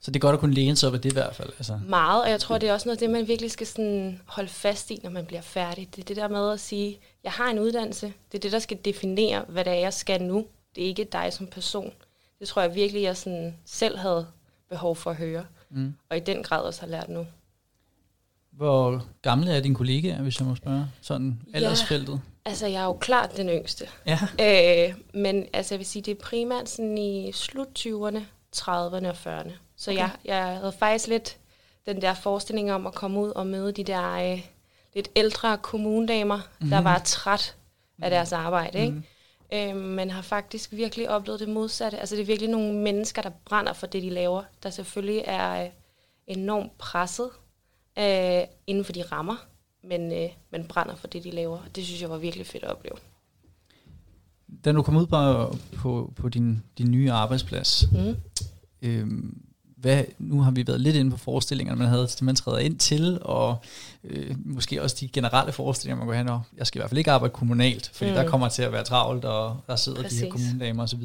Så 0.00 0.10
det 0.10 0.16
er 0.16 0.20
godt 0.20 0.34
at 0.34 0.40
kunne 0.40 0.54
læne 0.54 0.76
sig 0.76 0.88
op 0.88 0.94
af 0.94 1.00
det 1.00 1.10
i 1.10 1.14
hvert 1.14 1.34
fald. 1.36 1.48
Altså. 1.48 1.78
Meget, 1.88 2.22
og 2.22 2.30
jeg 2.30 2.40
tror, 2.40 2.58
det 2.58 2.68
er 2.68 2.72
også 2.72 2.88
noget 2.88 2.96
af 2.96 3.00
det, 3.00 3.10
man 3.10 3.28
virkelig 3.28 3.50
skal 3.50 3.66
sådan 3.66 4.20
holde 4.26 4.48
fast 4.48 4.90
i, 4.90 4.98
når 5.02 5.10
man 5.10 5.26
bliver 5.26 5.42
færdig. 5.42 5.88
Det 5.96 6.02
er 6.02 6.06
det 6.06 6.16
der 6.16 6.28
med 6.28 6.50
at 6.50 6.60
sige, 6.60 6.98
jeg 7.24 7.32
har 7.32 7.50
en 7.50 7.58
uddannelse. 7.58 8.06
Det 8.32 8.38
er 8.38 8.42
det, 8.42 8.52
der 8.52 8.58
skal 8.58 8.78
definere, 8.84 9.44
hvad 9.48 9.64
det 9.64 9.72
er, 9.72 9.76
jeg 9.76 9.92
skal 9.92 10.22
nu. 10.22 10.46
Det 10.74 10.84
er 10.84 10.88
ikke 10.88 11.04
dig 11.04 11.32
som 11.32 11.46
person. 11.46 11.92
Det 12.38 12.48
tror 12.48 12.62
jeg 12.62 12.74
virkelig, 12.74 13.02
jeg 13.02 13.16
sådan 13.16 13.56
selv 13.64 13.98
havde 13.98 14.26
behov 14.68 14.96
for 14.96 15.10
at 15.10 15.16
høre. 15.16 15.44
Mm. 15.70 15.94
Og 16.10 16.16
i 16.16 16.20
den 16.20 16.42
grad 16.42 16.62
også 16.62 16.80
har 16.80 16.88
lært 16.88 17.08
nu. 17.08 17.26
Hvor 18.50 19.04
gamle 19.22 19.52
er 19.52 19.60
dine 19.60 19.74
kollegaer, 19.74 20.22
hvis 20.22 20.40
jeg 20.40 20.48
må 20.48 20.54
spørge? 20.54 20.86
Sådan 21.00 21.40
aldersfeltet? 21.54 22.12
Ja, 22.12 22.50
altså 22.50 22.66
jeg 22.66 22.80
er 22.80 22.84
jo 22.84 22.92
klart 22.92 23.36
den 23.36 23.48
yngste. 23.48 23.84
Ja. 24.06 24.18
Øh, 24.88 24.94
men 25.14 25.46
altså 25.52 25.74
jeg 25.74 25.78
vil 25.78 25.86
sige, 25.86 26.02
det 26.02 26.10
er 26.10 26.20
primært 26.22 26.68
sådan 26.68 26.98
i 26.98 27.32
slut 27.32 27.68
20'erne, 27.78 28.20
30'erne 28.56 29.08
og 29.08 29.16
40'erne. 29.26 29.52
Så 29.80 29.90
okay. 29.90 30.00
jeg, 30.00 30.10
jeg 30.24 30.44
havde 30.56 30.72
faktisk 30.72 31.06
lidt 31.06 31.38
den 31.86 32.02
der 32.02 32.14
forestilling 32.14 32.72
om 32.72 32.86
at 32.86 32.94
komme 32.94 33.20
ud 33.20 33.30
og 33.30 33.46
møde 33.46 33.72
de 33.72 33.84
der 33.84 34.32
øh, 34.32 34.42
lidt 34.94 35.08
ældre 35.16 35.58
kommunedamer, 35.58 36.36
mm-hmm. 36.36 36.70
der 36.70 36.80
mhm. 36.80 36.84
var 36.84 36.98
træt 36.98 37.56
af 37.98 38.06
mhm. 38.06 38.10
deres 38.10 38.32
arbejde. 38.32 38.88
Mm-hmm. 38.88 39.04
Ikke? 39.50 39.70
Øh, 39.70 39.76
men 39.76 40.10
har 40.10 40.22
faktisk 40.22 40.72
virkelig 40.72 41.10
oplevet 41.10 41.40
det 41.40 41.48
modsatte. 41.48 41.98
Altså 41.98 42.16
det 42.16 42.22
er 42.22 42.26
virkelig 42.26 42.50
nogle 42.50 42.74
mennesker, 42.74 43.22
der 43.22 43.30
brænder 43.44 43.72
for 43.72 43.86
det, 43.86 44.02
de 44.02 44.10
laver, 44.10 44.42
der 44.62 44.70
selvfølgelig 44.70 45.22
er 45.26 45.64
øh, 45.64 45.70
enormt 46.26 46.78
presset 46.78 47.30
øh, 47.98 48.42
inden 48.66 48.84
for 48.84 48.92
de 48.92 49.02
rammer, 49.02 49.36
men, 49.84 50.12
øh, 50.12 50.28
men 50.50 50.64
brænder 50.64 50.94
for 50.94 51.06
det, 51.06 51.24
de 51.24 51.30
laver. 51.30 51.58
Det 51.74 51.84
synes 51.84 52.02
jeg 52.02 52.10
var 52.10 52.18
virkelig 52.18 52.46
fedt 52.46 52.64
at 52.64 52.70
opleve. 52.70 52.96
Da 54.64 54.72
du 54.72 54.82
kom 54.82 54.96
ud 54.96 55.06
på, 55.06 55.56
på, 55.76 56.12
på 56.16 56.28
din, 56.28 56.62
din 56.78 56.90
nye 56.90 57.12
arbejdsplads, 57.12 57.84
mm. 57.92 58.16
øhm, 58.82 59.49
hvad, 59.80 60.04
nu 60.18 60.40
har 60.40 60.50
vi 60.50 60.66
været 60.66 60.80
lidt 60.80 60.96
inde 60.96 61.10
på 61.10 61.16
forestillingerne, 61.16 61.78
man 61.78 61.88
havde, 61.88 62.08
man 62.22 62.36
træder 62.36 62.58
ind 62.58 62.78
til, 62.78 63.18
og 63.22 63.56
øh, 64.04 64.36
måske 64.44 64.82
også 64.82 64.96
de 65.00 65.08
generelle 65.08 65.52
forestillinger, 65.52 65.96
man 65.96 66.06
går 66.06 66.14
hen 66.14 66.28
og, 66.28 66.42
jeg 66.56 66.66
skal 66.66 66.78
i 66.78 66.80
hvert 66.80 66.90
fald 66.90 66.98
ikke 66.98 67.10
arbejde 67.10 67.32
kommunalt, 67.32 67.90
fordi 67.94 68.10
mm. 68.10 68.16
der 68.16 68.28
kommer 68.28 68.48
til 68.48 68.62
at 68.62 68.72
være 68.72 68.84
travlt, 68.84 69.24
og 69.24 69.56
der 69.66 69.76
sidder 69.76 70.02
Præcis. 70.02 70.18
de 70.18 70.24
her 70.24 70.32
kommunedamer 70.32 70.82
osv. 70.82 71.02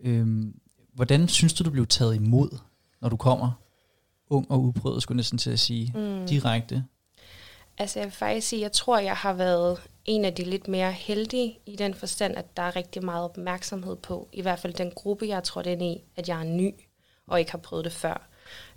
Øhm, 0.00 0.54
hvordan 0.94 1.28
synes 1.28 1.54
du, 1.54 1.64
du 1.64 1.70
blev 1.70 1.86
taget 1.86 2.14
imod, 2.14 2.58
når 3.00 3.08
du 3.08 3.16
kommer 3.16 3.50
ung 4.30 4.50
og 4.50 4.62
uprøvet, 4.62 5.02
skulle 5.02 5.16
næsten 5.16 5.38
til 5.38 5.50
at 5.50 5.60
sige, 5.60 5.92
mm. 5.94 6.26
direkte? 6.26 6.84
Altså 7.78 7.98
jeg 7.98 8.06
vil 8.06 8.12
faktisk 8.12 8.48
sige, 8.48 8.62
jeg 8.62 8.72
tror, 8.72 8.98
jeg 8.98 9.16
har 9.16 9.32
været 9.32 9.78
en 10.04 10.24
af 10.24 10.34
de 10.34 10.44
lidt 10.44 10.68
mere 10.68 10.92
heldige 10.92 11.58
i 11.66 11.76
den 11.76 11.94
forstand, 11.94 12.36
at 12.36 12.56
der 12.56 12.62
er 12.62 12.76
rigtig 12.76 13.04
meget 13.04 13.24
opmærksomhed 13.24 13.96
på, 13.96 14.28
i 14.32 14.42
hvert 14.42 14.58
fald 14.58 14.74
den 14.74 14.92
gruppe, 14.94 15.28
jeg 15.28 15.44
tror 15.44 15.62
den 15.62 15.80
i, 15.80 16.04
at 16.16 16.28
jeg 16.28 16.40
er 16.40 16.44
ny 16.44 16.74
og 17.26 17.38
ikke 17.38 17.50
har 17.50 17.58
prøvet 17.58 17.84
det 17.84 17.92
før. 17.92 18.28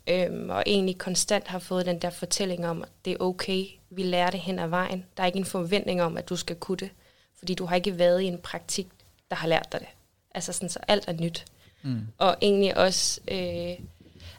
Øhm, 0.08 0.50
og 0.50 0.63
egentlig 0.65 0.98
konstant 0.98 1.48
har 1.48 1.60
fået 1.60 1.86
den 1.86 2.00
der 2.00 2.10
fortælling 2.10 2.68
om, 2.68 2.82
at 2.82 2.89
det 3.06 3.13
er 3.13 3.18
okay, 3.20 3.65
vi 3.89 4.03
lærer 4.03 4.29
det 4.32 4.39
hen 4.39 4.60
ad 4.60 4.68
vejen. 4.68 5.06
Der 5.18 5.24
er 5.24 5.27
ikke 5.27 5.39
en 5.39 5.46
forventning 5.46 6.01
om, 6.01 6.18
at 6.18 6.29
du 6.29 6.36
skal 6.36 6.56
kunne 6.56 6.77
det, 6.77 6.89
fordi 7.39 7.53
du 7.53 7.65
har 7.65 7.75
ikke 7.75 8.00
været 8.00 8.22
i 8.22 8.25
en 8.25 8.38
praktik, 8.38 8.88
der 9.29 9.36
har 9.36 9.48
lært 9.48 9.68
dig 9.72 9.79
det. 9.79 9.89
Altså 10.36 10.53
sådan, 10.53 10.70
så 10.70 10.79
alt 10.88 11.08
er 11.08 11.13
nyt. 11.13 11.46
Mm. 11.82 12.01
Og 12.18 12.38
egentlig 12.41 12.77
også, 12.77 13.22
øh, 13.32 13.86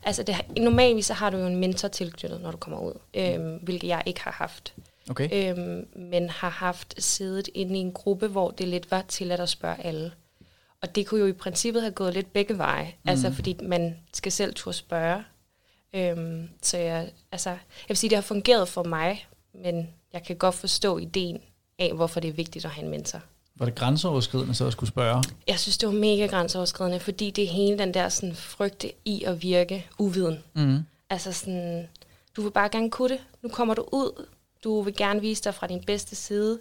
altså 0.02 0.22
det, 0.22 0.36
normalvis 0.58 1.06
så 1.06 1.14
har 1.14 1.30
du 1.30 1.36
jo 1.38 1.46
en 1.46 1.56
mentor 1.56 1.88
tilknyttet, 1.88 2.40
når 2.40 2.50
du 2.50 2.56
kommer 2.56 2.80
ud, 2.80 2.94
øh, 3.14 3.62
hvilket 3.62 3.88
jeg 3.88 4.02
ikke 4.06 4.20
har 4.20 4.32
haft. 4.32 4.74
Okay. 5.10 5.28
Øh, 5.32 5.84
men 5.96 6.30
har 6.30 6.50
haft 6.50 7.02
siddet 7.02 7.48
inde 7.54 7.76
i 7.76 7.78
en 7.78 7.92
gruppe, 7.92 8.28
hvor 8.28 8.50
det 8.50 8.68
lidt 8.68 8.90
var 8.90 9.02
til 9.08 9.32
at 9.32 9.48
spørge 9.48 9.84
alle. 9.84 10.12
Og 10.82 10.94
det 10.94 11.06
kunne 11.06 11.20
jo 11.20 11.26
i 11.26 11.32
princippet 11.32 11.82
have 11.82 11.92
gået 11.92 12.14
lidt 12.14 12.32
begge 12.32 12.58
veje, 12.58 12.94
mm. 13.02 13.08
altså 13.10 13.32
fordi 13.32 13.56
man 13.62 13.96
skal 14.12 14.32
selv 14.32 14.54
turde 14.54 14.76
spørge. 14.76 15.24
Øhm, 15.94 16.48
så 16.62 16.76
jeg, 16.78 17.10
altså, 17.32 17.50
jeg 17.50 17.58
vil 17.88 17.96
sige, 17.96 18.10
det 18.10 18.16
har 18.16 18.22
fungeret 18.22 18.68
for 18.68 18.82
mig, 18.82 19.26
men 19.54 19.88
jeg 20.12 20.22
kan 20.22 20.36
godt 20.36 20.54
forstå 20.54 20.98
ideen 20.98 21.40
af, 21.78 21.92
hvorfor 21.94 22.20
det 22.20 22.28
er 22.28 22.32
vigtigt 22.32 22.64
at 22.64 22.70
have 22.70 22.84
en 22.84 22.90
mentor. 22.90 23.20
Var 23.56 23.66
det 23.66 23.74
grænseoverskridende 23.74 24.54
så 24.54 24.66
at 24.66 24.72
skulle 24.72 24.88
spørge? 24.88 25.22
Jeg 25.46 25.58
synes, 25.58 25.78
det 25.78 25.86
var 25.86 25.94
mega 25.94 26.26
grænseoverskridende, 26.26 27.00
fordi 27.00 27.30
det 27.30 27.44
er 27.44 27.48
hele 27.48 27.78
den 27.78 27.94
der 27.94 28.08
sådan, 28.08 28.34
frygte 28.34 28.92
i 29.04 29.24
at 29.24 29.42
virke 29.42 29.86
uviden. 29.98 30.38
Mm. 30.54 30.78
Altså 31.10 31.32
sådan, 31.32 31.88
du 32.36 32.42
vil 32.42 32.50
bare 32.50 32.68
gerne 32.68 32.90
kunne 32.90 33.08
det. 33.08 33.20
Nu 33.42 33.48
kommer 33.48 33.74
du 33.74 33.84
ud. 33.92 34.26
Du 34.64 34.82
vil 34.82 34.96
gerne 34.96 35.20
vise 35.20 35.44
dig 35.44 35.54
fra 35.54 35.66
din 35.66 35.84
bedste 35.84 36.16
side. 36.16 36.58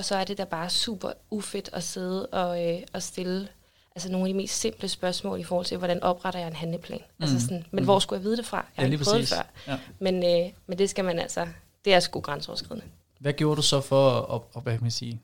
Og 0.00 0.04
så 0.04 0.16
er 0.16 0.24
det 0.24 0.38
da 0.38 0.44
bare 0.44 0.70
super 0.70 1.12
ufedt 1.30 1.70
at 1.72 1.82
sidde 1.82 2.26
og, 2.26 2.66
øh, 2.66 2.82
og 2.92 3.02
stille 3.02 3.48
altså 3.94 4.10
nogle 4.10 4.26
af 4.26 4.32
de 4.32 4.36
mest 4.36 4.60
simple 4.60 4.88
spørgsmål 4.88 5.40
i 5.40 5.42
forhold 5.42 5.66
til, 5.66 5.78
hvordan 5.78 6.02
opretter 6.02 6.40
jeg 6.40 6.48
en 6.48 6.56
handleplan. 6.56 6.98
Altså 6.98 7.14
mm. 7.18 7.22
Altså 7.22 7.40
sådan, 7.40 7.64
men 7.70 7.82
mm. 7.82 7.84
hvor 7.84 7.98
skulle 7.98 8.18
jeg 8.18 8.24
vide 8.24 8.36
det 8.36 8.46
fra? 8.46 8.56
Jeg 8.56 8.64
har 8.76 8.82
ja, 8.82 8.92
ikke 8.92 9.04
prøvet 9.04 9.20
det 9.20 9.28
før. 9.28 9.72
Ja. 9.72 9.78
Men, 9.98 10.14
øh, 10.14 10.52
men 10.66 10.78
det 10.78 10.90
skal 10.90 11.04
man 11.04 11.18
altså, 11.18 11.48
det 11.84 11.94
er 11.94 12.00
sgu 12.00 12.20
grænseoverskridende. 12.20 12.86
Hvad 13.18 13.32
gjorde 13.32 13.56
du 13.56 13.62
så 13.62 13.80
for 13.80 14.20
at, 14.34 14.42
at 14.56 14.62
hvad 14.62 14.72
kan 14.72 14.82
man 14.82 14.90
sige, 14.90 15.20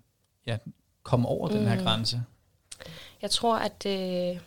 ja, 0.46 0.56
komme 1.02 1.28
over 1.28 1.48
mm. 1.48 1.54
den 1.54 1.66
her 1.66 1.76
mm. 1.76 1.82
grænse? 1.82 2.22
Jeg 3.22 3.30
tror, 3.30 3.58
at 3.58 3.86
øh, 3.86 4.40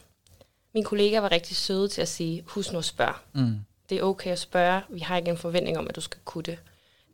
min 0.73 0.83
kollega 0.83 1.19
var 1.19 1.31
rigtig 1.31 1.57
søde 1.57 1.87
til 1.87 2.01
at 2.01 2.07
sige, 2.07 2.43
husk 2.47 2.71
nu 2.71 2.77
at 2.77 2.85
spørge. 2.85 3.15
Mm. 3.33 3.59
Det 3.89 3.97
er 3.97 4.03
okay 4.03 4.31
at 4.31 4.39
spørge. 4.39 4.81
Vi 4.89 4.99
har 4.99 5.17
ikke 5.17 5.31
en 5.31 5.37
forventning 5.37 5.77
om, 5.77 5.87
at 5.87 5.95
du 5.95 6.01
skal 6.01 6.19
kunne 6.25 6.43
det. 6.43 6.57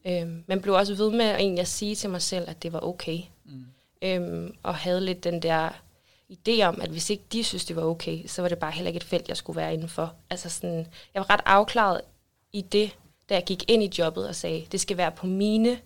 Øhm, 0.07 0.43
man 0.47 0.61
blev 0.61 0.75
også 0.75 0.95
ved 0.95 1.11
med 1.11 1.25
egentlig 1.25 1.61
at 1.61 1.67
sige 1.67 1.95
til 1.95 2.09
mig 2.09 2.21
selv, 2.21 2.49
at 2.49 2.63
det 2.63 2.73
var 2.73 2.79
okay. 2.79 3.19
Mm. 3.45 3.65
Øhm, 4.01 4.55
og 4.63 4.75
havde 4.75 5.01
lidt 5.01 5.23
den 5.23 5.41
der 5.41 5.69
idé 6.31 6.61
om, 6.61 6.81
at 6.81 6.89
hvis 6.89 7.09
ikke 7.09 7.23
de 7.31 7.43
synes, 7.43 7.65
det 7.65 7.75
var 7.75 7.83
okay, 7.83 8.27
så 8.27 8.41
var 8.41 8.49
det 8.49 8.59
bare 8.59 8.71
heller 8.71 8.87
ikke 8.89 8.97
et 8.97 9.03
felt, 9.03 9.27
jeg 9.27 9.37
skulle 9.37 9.57
være 9.57 9.73
indenfor. 9.73 10.13
Altså 10.29 10.49
sådan, 10.49 10.87
jeg 11.13 11.19
var 11.19 11.29
ret 11.29 11.41
afklaret 11.45 12.01
i 12.53 12.61
det, 12.61 12.97
da 13.29 13.33
jeg 13.33 13.43
gik 13.43 13.71
ind 13.71 13.83
i 13.83 13.91
jobbet 13.99 14.27
og 14.27 14.35
sagde, 14.35 14.67
det 14.71 14.81
skal 14.81 14.97
være 14.97 15.11
på 15.11 15.27
mine 15.27 15.79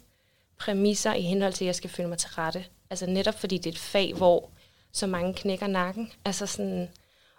præmisser 0.57 1.13
i 1.13 1.21
henhold 1.21 1.53
til, 1.53 1.65
at 1.65 1.67
jeg 1.67 1.75
skal 1.75 1.89
føle 1.89 2.09
mig 2.09 2.17
til 2.17 2.29
rette. 2.29 2.65
Altså 2.89 3.05
netop 3.05 3.39
fordi 3.39 3.57
det 3.57 3.65
er 3.65 3.71
et 3.71 3.79
fag, 3.79 4.13
hvor 4.13 4.49
så 4.91 5.07
mange 5.07 5.33
knækker 5.33 5.67
nakken. 5.67 6.11
Altså 6.25 6.45
sådan, 6.45 6.89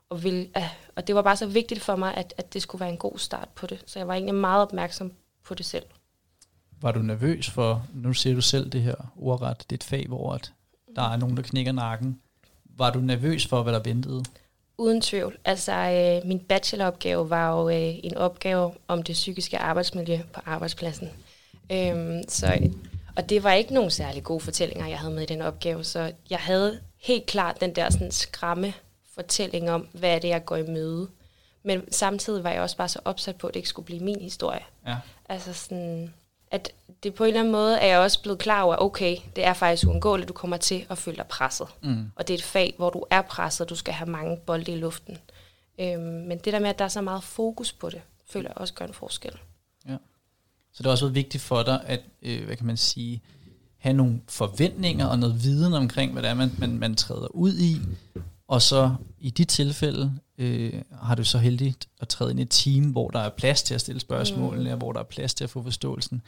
og, 0.08 0.24
vil, 0.24 0.50
uh, 0.56 0.62
og 0.96 1.06
det 1.06 1.14
var 1.14 1.22
bare 1.22 1.36
så 1.36 1.46
vigtigt 1.46 1.80
for 1.80 1.96
mig, 1.96 2.14
at, 2.14 2.34
at 2.36 2.54
det 2.54 2.62
skulle 2.62 2.80
være 2.80 2.90
en 2.90 2.96
god 2.96 3.18
start 3.18 3.48
på 3.48 3.66
det. 3.66 3.82
Så 3.86 3.98
jeg 3.98 4.08
var 4.08 4.14
egentlig 4.14 4.34
meget 4.34 4.62
opmærksom 4.62 5.12
på 5.44 5.54
det 5.54 5.66
selv. 5.66 5.84
Var 6.82 6.92
du 6.92 6.98
nervøs 6.98 7.50
for, 7.50 7.86
nu 7.94 8.12
ser 8.12 8.34
du 8.34 8.40
selv 8.40 8.70
det 8.70 8.82
her 8.82 8.94
ordret, 9.16 9.64
det 9.70 9.76
et 9.76 9.84
fag, 9.84 10.06
hvor 10.08 10.32
at 10.32 10.52
der 10.96 11.02
er 11.02 11.16
nogen, 11.16 11.36
der 11.36 11.42
knækker 11.42 11.72
nakken. 11.72 12.20
Var 12.64 12.90
du 12.90 12.98
nervøs 12.98 13.46
for, 13.46 13.62
hvad 13.62 13.72
der 13.72 13.80
ventede? 13.84 14.24
Uden 14.78 15.00
tvivl. 15.00 15.38
Altså, 15.44 15.72
øh, 15.72 16.28
min 16.28 16.40
bacheloropgave 16.40 17.30
var 17.30 17.50
jo 17.50 17.68
øh, 17.68 17.94
en 18.04 18.16
opgave 18.16 18.72
om 18.88 19.02
det 19.02 19.12
psykiske 19.12 19.58
arbejdsmiljø 19.58 20.18
på 20.32 20.40
arbejdspladsen. 20.46 21.08
Øhm, 21.72 22.22
så, 22.28 22.70
og 23.16 23.28
det 23.28 23.44
var 23.44 23.52
ikke 23.52 23.74
nogen 23.74 23.90
særlig 23.90 24.22
gode 24.22 24.40
fortællinger, 24.40 24.86
jeg 24.86 24.98
havde 24.98 25.14
med 25.14 25.22
i 25.22 25.26
den 25.26 25.42
opgave, 25.42 25.84
så 25.84 26.12
jeg 26.30 26.38
havde 26.38 26.80
helt 26.96 27.26
klart 27.26 27.60
den 27.60 27.74
der 27.74 27.90
sådan, 27.90 28.10
skræmme 28.10 28.72
fortælling 29.14 29.70
om, 29.70 29.86
hvad 29.92 30.14
er 30.14 30.18
det, 30.18 30.28
jeg 30.28 30.44
går 30.44 30.56
i 30.56 30.70
møde. 30.70 31.08
Men 31.62 31.92
samtidig 31.92 32.44
var 32.44 32.50
jeg 32.50 32.62
også 32.62 32.76
bare 32.76 32.88
så 32.88 32.98
opsat 33.04 33.36
på, 33.36 33.46
at 33.46 33.54
det 33.54 33.58
ikke 33.58 33.68
skulle 33.68 33.86
blive 33.86 34.00
min 34.00 34.20
historie. 34.20 34.60
Ja. 34.86 34.96
Altså 35.28 35.52
sådan, 35.52 36.14
at 36.50 36.72
det 37.02 37.14
på 37.14 37.24
en 37.24 37.28
eller 37.28 37.40
anden 37.40 37.52
måde 37.52 37.78
er 37.78 37.86
jeg 37.86 37.98
også 37.98 38.22
blevet 38.22 38.38
klar 38.38 38.62
over, 38.62 38.76
okay, 38.76 39.16
det 39.36 39.44
er 39.44 39.52
faktisk 39.52 39.86
uundgåeligt, 39.86 40.28
du 40.28 40.32
kommer 40.32 40.56
til 40.56 40.86
at 40.90 40.98
føle 40.98 41.16
dig 41.16 41.26
presset. 41.26 41.66
Mm. 41.82 42.10
Og 42.16 42.28
det 42.28 42.34
er 42.34 42.38
et 42.38 42.44
fag, 42.44 42.74
hvor 42.76 42.90
du 42.90 43.04
er 43.10 43.22
presset, 43.22 43.70
du 43.70 43.74
skal 43.74 43.94
have 43.94 44.10
mange 44.10 44.36
bolde 44.36 44.72
i 44.72 44.76
luften. 44.76 45.18
Øhm, 45.78 46.02
men 46.02 46.38
det 46.38 46.52
der 46.52 46.58
med, 46.58 46.68
at 46.68 46.78
der 46.78 46.84
er 46.84 46.88
så 46.88 47.00
meget 47.00 47.22
fokus 47.22 47.72
på 47.72 47.90
det, 47.90 48.00
føler 48.30 48.48
jeg 48.50 48.58
også 48.58 48.74
gør 48.74 48.84
en 48.84 48.94
forskel. 48.94 49.32
Ja. 49.88 49.96
Så 50.72 50.78
det 50.78 50.86
har 50.86 50.90
også 50.90 51.04
været 51.04 51.14
vigtigt 51.14 51.42
for 51.42 51.62
dig, 51.62 51.82
at, 51.86 52.00
øh, 52.22 52.44
hvad 52.44 52.56
kan 52.56 52.66
man 52.66 52.76
sige, 52.76 53.22
have 53.76 53.92
nogle 53.92 54.20
forventninger 54.28 55.06
og 55.06 55.18
noget 55.18 55.44
viden 55.44 55.74
omkring, 55.74 56.12
hvad 56.12 56.22
det 56.22 56.30
er, 56.30 56.34
man, 56.34 56.50
man, 56.58 56.78
man 56.78 56.94
træder 56.94 57.28
ud 57.28 57.54
i. 57.54 57.76
Og 58.50 58.62
så 58.62 58.90
i 59.18 59.30
de 59.30 59.44
tilfælde 59.44 60.12
øh, 60.38 60.72
har 61.02 61.14
du 61.14 61.24
så 61.24 61.38
heldigt 61.38 61.88
at 62.00 62.08
træde 62.08 62.30
ind 62.30 62.40
i 62.40 62.42
et 62.42 62.50
team, 62.50 62.84
hvor 62.84 63.08
der 63.08 63.18
er 63.18 63.28
plads 63.28 63.62
til 63.62 63.74
at 63.74 63.80
stille 63.80 64.00
spørgsmålene, 64.00 64.64
mm. 64.64 64.72
og 64.72 64.76
hvor 64.76 64.92
der 64.92 65.00
er 65.00 65.04
plads 65.04 65.34
til 65.34 65.44
at 65.44 65.50
få 65.50 65.62
forståelsen. 65.62 66.22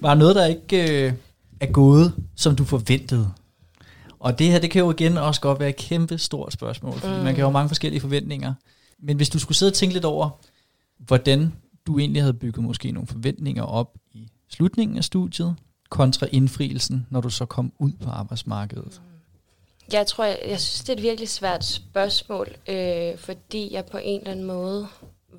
Var 0.00 0.14
noget, 0.14 0.36
der 0.36 0.46
ikke 0.46 1.06
øh, 1.06 1.12
er 1.60 1.72
gået, 1.72 2.14
som 2.36 2.56
du 2.56 2.64
forventede? 2.64 3.30
Og 4.18 4.38
det 4.38 4.46
her, 4.46 4.58
det 4.58 4.70
kan 4.70 4.80
jo 4.80 4.90
igen 4.90 5.16
også 5.16 5.40
godt 5.40 5.60
være 5.60 5.68
et 5.68 5.76
kæmpe 5.76 6.18
stort 6.18 6.52
spørgsmål, 6.52 6.92
fordi 6.92 7.16
mm. 7.16 7.24
man 7.24 7.34
kan 7.34 7.40
jo 7.40 7.46
have 7.46 7.52
mange 7.52 7.68
forskellige 7.68 8.00
forventninger. 8.00 8.54
Men 8.98 9.16
hvis 9.16 9.28
du 9.28 9.38
skulle 9.38 9.56
sidde 9.56 9.70
og 9.70 9.74
tænke 9.74 9.92
lidt 9.92 10.04
over, 10.04 10.30
hvordan 10.98 11.52
du 11.86 11.98
egentlig 11.98 12.22
havde 12.22 12.34
bygget 12.34 12.64
måske 12.64 12.90
nogle 12.92 13.06
forventninger 13.06 13.62
op 13.62 13.98
i 14.12 14.28
slutningen 14.48 14.96
af 14.96 15.04
studiet, 15.04 15.56
kontra 15.88 16.26
indfrielsen, 16.32 17.06
når 17.10 17.20
du 17.20 17.30
så 17.30 17.46
kom 17.46 17.72
ud 17.78 17.92
på 17.92 18.10
arbejdsmarkedet? 18.10 19.02
Jeg 19.92 20.06
tror, 20.06 20.24
jeg, 20.24 20.38
jeg 20.46 20.60
synes, 20.60 20.80
det 20.80 20.88
er 20.88 20.96
et 20.96 21.02
virkelig 21.02 21.28
svært 21.28 21.64
spørgsmål, 21.64 22.48
øh, 22.68 23.18
fordi 23.18 23.72
jeg 23.72 23.84
på 23.84 23.98
en 24.02 24.20
eller 24.20 24.30
anden 24.30 24.44
måde 24.44 24.88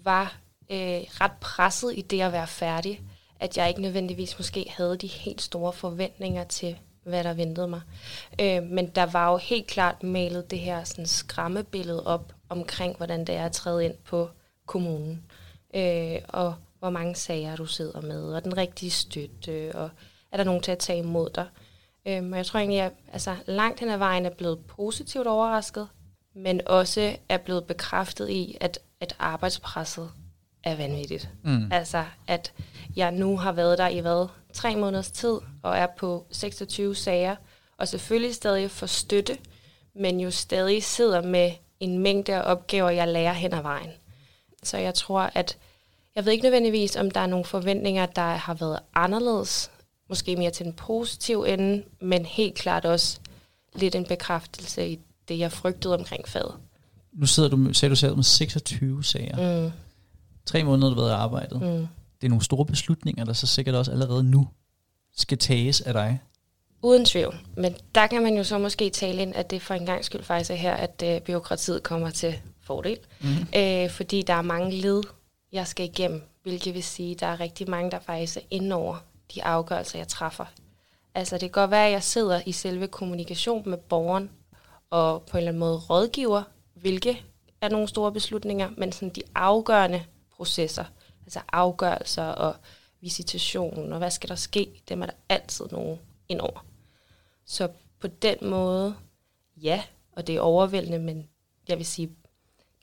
var 0.03 0.39
øh, 0.71 0.77
ret 1.21 1.31
presset 1.41 1.93
i 1.97 2.01
det 2.01 2.21
at 2.21 2.31
være 2.31 2.47
færdig, 2.47 3.01
at 3.39 3.57
jeg 3.57 3.69
ikke 3.69 3.81
nødvendigvis 3.81 4.37
måske 4.37 4.65
havde 4.77 4.97
de 4.97 5.07
helt 5.07 5.41
store 5.41 5.73
forventninger 5.73 6.43
til, 6.43 6.75
hvad 7.03 7.23
der 7.23 7.33
ventede 7.33 7.67
mig. 7.67 7.81
Øh, 8.41 8.63
men 8.63 8.87
der 8.87 9.05
var 9.05 9.31
jo 9.31 9.37
helt 9.37 9.67
klart 9.67 10.03
malet 10.03 10.51
det 10.51 10.59
her 10.59 10.83
sådan, 10.83 11.05
skræmmebillede 11.05 12.07
op 12.07 12.33
omkring, 12.49 12.97
hvordan 12.97 13.25
det 13.25 13.35
er 13.35 13.45
at 13.45 13.51
træde 13.51 13.85
ind 13.85 13.95
på 14.05 14.29
kommunen. 14.65 15.25
Øh, 15.75 16.17
og 16.27 16.55
hvor 16.79 16.89
mange 16.89 17.15
sager 17.15 17.55
du 17.55 17.65
sidder 17.65 18.01
med, 18.01 18.33
og 18.33 18.43
den 18.43 18.57
rigtige 18.57 18.91
støtte, 18.91 19.75
og 19.75 19.89
er 20.31 20.37
der 20.37 20.43
nogen 20.43 20.61
til 20.61 20.71
at 20.71 20.77
tage 20.77 20.99
imod 20.99 21.29
dig. 21.29 21.47
Øh, 22.05 22.23
og 22.31 22.37
jeg 22.37 22.45
tror 22.45 22.59
egentlig, 22.59 22.79
at 22.79 22.83
jeg 22.83 22.91
altså, 23.13 23.35
langt 23.45 23.79
hen 23.79 23.89
ad 23.89 23.97
vejen 23.97 24.25
er 24.25 24.29
blevet 24.29 24.59
positivt 24.65 25.27
overrasket, 25.27 25.87
men 26.35 26.61
også 26.65 27.15
er 27.29 27.37
blevet 27.37 27.65
bekræftet 27.65 28.29
i, 28.29 28.57
at, 28.61 28.79
at 28.99 29.15
arbejdspresset 29.19 30.11
er 30.63 30.75
vanvittigt. 30.75 31.29
Mm. 31.43 31.71
Altså, 31.71 32.05
at 32.27 32.53
jeg 32.95 33.11
nu 33.11 33.37
har 33.37 33.51
været 33.51 33.77
der 33.77 33.87
i 33.87 33.99
hvad? 33.99 34.27
Tre 34.53 34.75
måneders 34.75 35.11
tid, 35.11 35.37
og 35.63 35.77
er 35.77 35.87
på 35.97 36.25
26 36.31 36.95
sager, 36.95 37.35
og 37.77 37.87
selvfølgelig 37.87 38.35
stadig 38.35 38.71
får 38.71 38.87
støtte, 38.87 39.37
men 39.95 40.19
jo 40.19 40.31
stadig 40.31 40.83
sidder 40.83 41.21
med 41.21 41.51
en 41.79 41.99
mængde 41.99 42.33
af 42.35 42.51
opgaver, 42.51 42.89
jeg 42.89 43.07
lærer 43.07 43.33
hen 43.33 43.53
ad 43.53 43.61
vejen. 43.61 43.89
Så 44.63 44.77
jeg 44.77 44.93
tror, 44.93 45.31
at 45.35 45.57
jeg 46.15 46.25
ved 46.25 46.31
ikke 46.31 46.43
nødvendigvis, 46.43 46.95
om 46.95 47.11
der 47.11 47.19
er 47.19 47.27
nogle 47.27 47.45
forventninger, 47.45 48.05
der 48.05 48.21
har 48.21 48.53
været 48.53 48.79
anderledes, 48.95 49.71
måske 50.09 50.35
mere 50.35 50.51
til 50.51 50.65
den 50.65 50.73
positive 50.73 51.49
ende, 51.53 51.83
men 52.01 52.25
helt 52.25 52.55
klart 52.55 52.85
også 52.85 53.19
lidt 53.75 53.95
en 53.95 54.05
bekræftelse 54.05 54.89
i 54.89 54.99
det, 55.27 55.39
jeg 55.39 55.51
frygtede 55.51 55.97
omkring 55.97 56.27
faget. 56.27 56.53
Nu 57.13 57.25
sidder 57.25 57.49
du, 57.49 57.73
sagde 57.73 57.89
du 57.89 57.95
selv 57.95 58.15
med 58.15 58.23
26 58.23 59.03
sager. 59.03 59.63
Mm, 59.65 59.71
Tre 60.45 60.63
måneder 60.63 60.87
har 60.89 60.95
du 60.95 61.01
været 61.01 61.13
arbejdet. 61.13 61.61
mm. 61.61 61.87
Det 62.21 62.27
er 62.27 62.29
nogle 62.29 62.43
store 62.43 62.65
beslutninger, 62.65 63.25
der 63.25 63.33
så 63.33 63.47
sikkert 63.47 63.75
også 63.75 63.91
allerede 63.91 64.23
nu 64.23 64.47
skal 65.15 65.38
tages 65.38 65.81
af 65.81 65.93
dig. 65.93 66.21
Uden 66.81 67.05
tvivl. 67.05 67.35
Men 67.57 67.75
der 67.95 68.07
kan 68.07 68.23
man 68.23 68.38
jo 68.38 68.43
så 68.43 68.57
måske 68.57 68.89
tale 68.89 69.21
ind, 69.21 69.35
at 69.35 69.49
det 69.49 69.61
for 69.61 69.73
en 69.73 69.85
gang 69.85 70.05
skyld 70.05 70.23
faktisk 70.23 70.51
er 70.51 70.55
her, 70.55 70.73
at 70.73 71.03
øh, 71.05 71.21
byråkratiet 71.21 71.83
kommer 71.83 72.09
til 72.09 72.39
fordel. 72.61 72.99
Mm. 73.21 73.27
Øh, 73.55 73.89
fordi 73.89 74.21
der 74.21 74.33
er 74.33 74.41
mange 74.41 74.71
led, 74.71 75.03
jeg 75.51 75.67
skal 75.67 75.85
igennem, 75.85 76.21
hvilket 76.43 76.73
vil 76.73 76.83
sige, 76.83 77.11
at 77.11 77.19
der 77.19 77.27
er 77.27 77.39
rigtig 77.39 77.69
mange, 77.69 77.91
der 77.91 77.99
faktisk 77.99 78.38
er 78.38 78.41
inde 78.51 78.75
over 78.75 78.97
de 79.35 79.43
afgørelser, 79.43 79.99
jeg 79.99 80.07
træffer. 80.07 80.45
Altså 81.15 81.35
det 81.35 81.41
kan 81.41 81.61
godt 81.61 81.71
være, 81.71 81.85
at 81.85 81.91
jeg 81.91 82.03
sidder 82.03 82.41
i 82.45 82.51
selve 82.51 82.88
kommunikation 82.88 83.69
med 83.69 83.77
borgeren, 83.77 84.29
og 84.89 85.21
på 85.21 85.38
en 85.38 85.39
eller 85.39 85.51
anden 85.51 85.59
måde 85.59 85.77
rådgiver, 85.77 86.43
hvilke 86.73 87.21
er 87.61 87.69
nogle 87.69 87.88
store 87.88 88.11
beslutninger, 88.11 88.69
men 88.77 88.91
sådan 88.91 89.09
de 89.09 89.21
afgørende 89.35 90.03
processer, 90.35 90.85
altså 91.29 91.41
afgørelser 91.51 92.24
og 92.24 92.55
visitation, 93.01 93.93
og 93.93 93.98
hvad 93.98 94.12
skal 94.12 94.29
der 94.29 94.36
ske, 94.36 94.81
dem 94.89 95.01
er 95.01 95.05
der 95.05 95.13
altid 95.29 95.65
nogen 95.71 96.00
indover. 96.29 96.65
Så 97.45 97.69
på 98.00 98.07
den 98.07 98.36
måde, 98.41 98.95
ja, 99.57 99.83
og 100.12 100.27
det 100.27 100.36
er 100.36 100.41
overvældende, 100.41 101.00
men 101.00 101.27
jeg 101.67 101.77
vil 101.77 101.86
sige, 101.86 102.09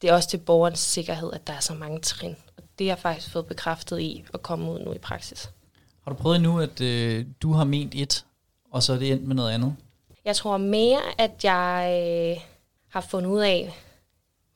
det 0.03 0.11
er 0.11 0.15
også 0.15 0.29
til 0.29 0.39
borgerens 0.39 0.79
sikkerhed, 0.79 1.33
at 1.33 1.47
der 1.47 1.53
er 1.53 1.61
så 1.61 1.75
mange 1.75 2.01
trin. 2.01 2.37
Og 2.57 2.63
det 2.79 2.87
har 2.87 2.95
jeg 2.95 2.99
faktisk 2.99 3.33
fået 3.33 3.47
bekræftet 3.47 4.01
i 4.01 4.25
at 4.35 4.43
komme 4.43 4.73
ud 4.73 4.79
nu 4.79 4.93
i 4.93 4.99
praksis. 4.99 5.51
Har 6.05 6.13
du 6.13 6.17
prøvet 6.17 6.41
nu, 6.41 6.61
at 6.61 6.81
øh, 6.81 7.27
du 7.43 7.53
har 7.53 7.65
ment 7.65 7.95
et, 7.95 8.25
og 8.71 8.83
så 8.83 8.93
er 8.93 8.99
det 8.99 9.13
endt 9.13 9.27
med 9.27 9.35
noget 9.37 9.53
andet? 9.53 9.77
Jeg 10.25 10.37
tror 10.37 10.57
mere, 10.57 11.01
at 11.19 11.45
jeg 11.45 12.03
øh, 12.05 12.43
har 12.89 13.01
fundet 13.01 13.31
ud 13.31 13.41
af, 13.41 13.86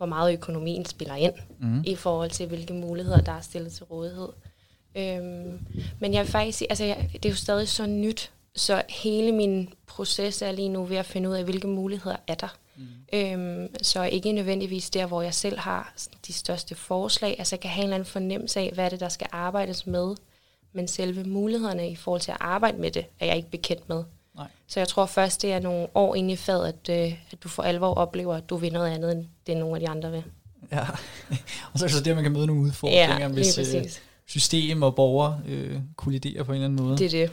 hvor 0.00 0.06
meget 0.06 0.32
økonomien 0.32 0.84
spiller 0.84 1.14
ind 1.14 1.32
Mm. 1.58 1.82
i 1.86 1.94
forhold 1.94 2.30
til, 2.30 2.46
hvilke 2.46 2.72
muligheder, 2.74 3.20
der 3.20 3.32
er 3.32 3.40
stillet 3.40 3.72
til 3.72 3.84
rådighed. 3.84 4.28
Øhm, 4.94 5.58
men 6.00 6.14
jeg 6.14 6.22
vil 6.24 6.30
faktisk 6.30 6.58
sige, 6.58 6.70
altså 6.70 6.84
jeg, 6.84 7.10
det 7.12 7.24
er 7.24 7.28
jo 7.30 7.36
stadig 7.36 7.68
så 7.68 7.86
nyt, 7.86 8.30
så 8.54 8.82
hele 8.88 9.32
min 9.32 9.68
proces 9.86 10.42
er 10.42 10.52
lige 10.52 10.68
nu 10.68 10.84
ved 10.84 10.96
at 10.96 11.06
finde 11.06 11.28
ud 11.28 11.34
af, 11.34 11.44
hvilke 11.44 11.66
muligheder 11.68 12.16
er 12.26 12.34
der. 12.34 12.56
Mm. 12.76 12.82
Øhm, 13.12 13.68
så 13.82 14.02
ikke 14.02 14.32
nødvendigvis 14.32 14.90
der, 14.90 15.06
hvor 15.06 15.22
jeg 15.22 15.34
selv 15.34 15.58
har 15.58 15.94
de 16.26 16.32
største 16.32 16.74
forslag. 16.74 17.34
Altså 17.38 17.56
jeg 17.56 17.60
kan 17.60 17.70
have 17.70 17.80
en 17.82 17.84
eller 17.84 17.94
anden 17.94 18.06
fornemmelse 18.06 18.60
af, 18.60 18.70
hvad 18.74 18.84
er 18.84 18.88
det, 18.88 19.00
der 19.00 19.08
skal 19.08 19.26
arbejdes 19.32 19.86
med. 19.86 20.14
Men 20.72 20.88
selve 20.88 21.24
mulighederne 21.24 21.90
i 21.90 21.96
forhold 21.96 22.20
til 22.20 22.30
at 22.30 22.36
arbejde 22.40 22.78
med 22.78 22.90
det, 22.90 23.04
er 23.20 23.26
jeg 23.26 23.36
ikke 23.36 23.50
bekendt 23.50 23.88
med. 23.88 24.04
Nej. 24.40 24.48
Så 24.66 24.80
jeg 24.80 24.88
tror 24.88 25.06
først, 25.06 25.42
det 25.42 25.52
er 25.52 25.60
nogle 25.60 25.86
år 25.94 26.14
inde 26.14 26.32
i 26.32 26.36
faget, 26.36 26.66
at, 26.68 27.06
øh, 27.06 27.14
at 27.30 27.42
du 27.42 27.48
for 27.48 27.62
alvor 27.62 27.94
oplever, 27.94 28.34
at 28.34 28.50
du 28.50 28.56
vil 28.56 28.72
noget 28.72 28.90
andet, 28.90 29.12
end 29.12 29.24
det 29.46 29.56
nogle 29.56 29.74
af 29.74 29.80
de 29.80 29.88
andre 29.88 30.10
vil. 30.10 30.22
Ja, 30.72 30.80
og 31.72 31.78
så 31.78 31.84
er 31.84 31.88
det 31.88 31.96
så 31.96 32.02
der, 32.02 32.14
man 32.14 32.22
kan 32.22 32.32
møde 32.32 32.46
nogle 32.46 32.62
udfordringer, 32.62 33.18
Ja, 33.20 33.28
hvis 33.28 33.58
øh, 33.58 33.84
system 34.26 34.82
og 34.82 34.94
borger 34.94 35.34
øh, 35.46 35.78
kolliderer 35.96 36.42
på 36.42 36.52
en 36.52 36.56
eller 36.56 36.68
anden 36.68 36.86
måde. 36.86 36.98
Det 36.98 37.06
er 37.06 37.10
det. 37.10 37.30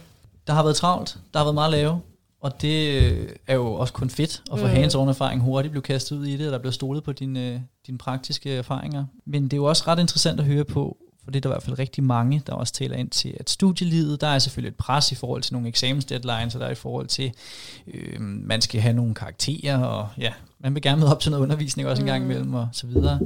Der 0.47 0.53
har 0.53 0.63
været 0.63 0.75
travlt, 0.75 1.17
der 1.33 1.39
har 1.39 1.45
været 1.45 1.55
meget 1.55 1.71
lave, 1.71 2.01
og 2.41 2.61
det 2.61 3.03
øh, 3.03 3.29
er 3.47 3.55
jo 3.55 3.73
også 3.73 3.93
kun 3.93 4.09
fedt 4.09 4.43
at 4.51 4.59
få 4.59 4.67
mm. 4.67 4.73
Hands-on 4.73 5.09
erfaring 5.09 5.41
hurtigt 5.41 5.71
blive 5.71 5.81
kastet 5.81 6.17
ud 6.17 6.25
i 6.25 6.37
det, 6.37 6.45
og 6.45 6.51
der 6.51 6.59
bliver 6.59 6.71
stolet 6.71 7.03
på 7.03 7.11
dine, 7.11 7.47
øh, 7.47 7.59
dine 7.87 7.97
praktiske 7.97 8.53
erfaringer. 8.53 9.05
Men 9.25 9.43
det 9.43 9.53
er 9.53 9.57
jo 9.57 9.65
også 9.65 9.83
ret 9.87 9.99
interessant 9.99 10.39
at 10.39 10.45
høre 10.45 10.63
på, 10.65 10.97
for 11.27 11.31
det 11.31 11.39
er 11.39 11.41
der 11.41 11.49
i 11.49 11.53
hvert 11.53 11.63
fald 11.63 11.79
rigtig 11.79 12.03
mange, 12.03 12.41
der 12.47 12.53
også 12.53 12.73
taler 12.73 12.95
ind 12.95 13.09
til, 13.09 13.37
at 13.39 13.49
studielivet, 13.49 14.21
der 14.21 14.27
er 14.27 14.39
selvfølgelig 14.39 14.69
et 14.69 14.75
pres 14.75 15.11
i 15.11 15.15
forhold 15.15 15.41
til 15.41 15.53
nogle 15.53 15.67
eksamensdeadlines, 15.67 16.55
og 16.55 16.61
der 16.61 16.67
er 16.67 16.71
i 16.71 16.75
forhold 16.75 17.07
til, 17.07 17.33
øh, 17.87 18.21
man 18.21 18.61
skal 18.61 18.81
have 18.81 18.93
nogle 18.93 19.15
karakterer, 19.15 19.77
og 19.77 20.09
ja, 20.17 20.33
man 20.59 20.75
vil 20.75 20.83
gerne 20.83 20.99
møde 20.99 21.11
op 21.11 21.19
til 21.19 21.31
noget 21.31 21.43
undervisning 21.43 21.87
også 21.87 22.01
en 22.01 22.07
gang 22.07 22.23
imellem, 22.23 22.53
og 22.53 22.69
så 22.71 22.87
videre. 22.87 23.19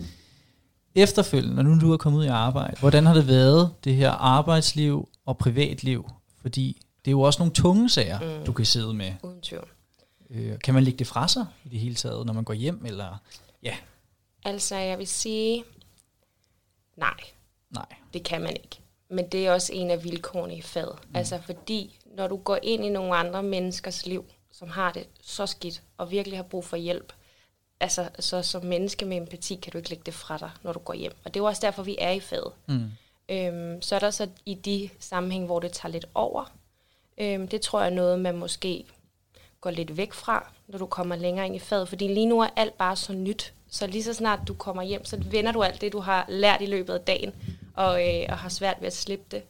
Efterfølgende, 0.96 1.56
når 1.56 1.64
nu 1.64 1.82
du 1.82 1.94
er 1.94 1.98
kommet 1.98 2.20
ud 2.20 2.26
i 2.26 2.28
arbejde, 2.28 2.80
hvordan 2.80 3.06
har 3.06 3.14
det 3.14 3.28
været, 3.28 3.72
det 3.84 3.96
her 3.96 4.12
arbejdsliv 4.12 5.10
og 5.26 5.38
privatliv? 5.38 6.10
Fordi 6.42 6.82
det 7.06 7.12
er 7.12 7.12
jo 7.12 7.22
også 7.22 7.40
nogle 7.40 7.54
tunge 7.54 7.90
sager, 7.90 8.40
mm. 8.40 8.46
du 8.46 8.54
kan 8.54 8.66
sidde 8.66 8.94
med. 8.94 9.12
Uden 9.24 9.42
tvivl. 9.42 9.68
Øh, 10.30 10.60
kan 10.60 10.74
man 10.74 10.84
lægge 10.84 11.00
det 11.00 11.08
fra 11.08 11.28
sig 11.28 11.46
i 11.66 11.70
det 11.70 11.80
hele 11.80 11.96
taget, 11.96 12.26
når 12.26 12.34
man 12.34 12.44
går 12.44 12.54
hjem, 12.54 12.86
eller 12.86 13.22
ja? 13.64 13.76
Altså, 14.46 14.76
jeg 14.76 14.98
vil 14.98 15.08
sige, 15.08 15.64
nej, 16.98 17.14
Nej. 17.72 17.86
det 18.14 18.24
kan 18.24 18.42
man 18.42 18.54
ikke. 18.54 18.80
Men 19.10 19.28
det 19.28 19.48
er 19.48 19.52
også 19.52 19.74
en 19.74 19.92
af 19.92 20.04
vilkårene 20.04 20.58
i 20.58 20.62
faget. 20.62 21.00
Mm. 21.10 21.16
Altså, 21.16 21.40
fordi 21.46 22.00
når 22.06 22.28
du 22.28 22.38
går 22.38 22.60
ind 22.64 22.86
i 22.86 22.90
nogle 22.90 23.16
andre 23.16 23.44
menneskers 23.44 24.06
liv, 24.06 24.26
som 24.52 24.70
har 24.70 24.92
det 24.92 25.08
så 25.22 25.46
skidt, 25.46 25.82
og 25.98 26.12
virkelig 26.12 26.38
har 26.38 26.44
brug 26.44 26.66
for 26.66 26.78
hjælp, 26.78 27.14
altså, 27.80 28.10
så 28.20 28.42
som 28.42 28.66
menneske 28.66 29.06
med 29.06 29.18
empati 29.18 29.56
kan 29.56 29.72
du 29.72 29.78
ikke 29.78 29.90
lægge 29.90 30.04
det 30.06 30.14
fra 30.14 30.38
dig, 30.38 30.52
når 30.64 30.74
du 30.74 30.80
går 30.80 30.94
hjem. 30.94 31.14
Og 31.24 31.34
det 31.34 31.40
er 31.40 31.44
jo 31.44 31.48
også 31.48 31.62
derfor, 31.66 31.84
vi 31.84 31.96
er 32.00 32.12
i 32.12 32.20
faget. 32.20 32.54
Mm. 32.68 32.92
Øhm, 33.30 33.82
så 33.82 33.96
er 33.96 34.00
der 34.00 34.10
så 34.10 34.28
i 34.46 34.54
de 34.54 34.90
sammenhæng, 35.00 35.46
hvor 35.46 35.60
det 35.60 35.72
tager 35.72 35.92
lidt 35.92 36.06
over. 36.14 36.52
Øhm, 37.18 37.48
det 37.48 37.62
tror 37.62 37.80
jeg 37.80 37.90
er 37.92 37.96
noget, 37.96 38.20
man 38.20 38.38
måske 38.38 38.86
går 39.62 39.70
lidt 39.72 39.98
væk 39.98 40.14
fra, 40.14 40.52
når 40.68 40.78
du 40.78 40.86
kommer 40.86 41.16
længere 41.16 41.46
ind 41.46 41.56
i 41.56 41.60
faget. 41.60 41.90
Fordi 41.90 42.08
lige 42.08 42.26
nu 42.26 42.40
er 42.40 42.48
alt 42.56 42.78
bare 42.78 42.96
så 42.96 43.14
nyt. 43.14 43.54
Så 43.70 43.88
lige 43.88 44.04
så 44.04 44.14
snart 44.14 44.40
du 44.48 44.54
kommer 44.54 44.84
hjem, 44.84 45.06
så 45.06 45.18
vender 45.32 45.52
du 45.52 45.64
alt 45.64 45.82
det, 45.82 45.94
du 45.94 46.00
har 46.00 46.26
lært 46.30 46.62
i 46.62 46.66
løbet 46.66 46.94
af 46.94 47.02
dagen, 47.02 47.34
og, 47.74 48.08
øh, 48.08 48.26
og 48.30 48.38
har 48.38 48.50
svært 48.50 48.78
ved 48.80 48.88
at 48.88 48.96
slippe 48.96 49.26
det. 49.32 49.44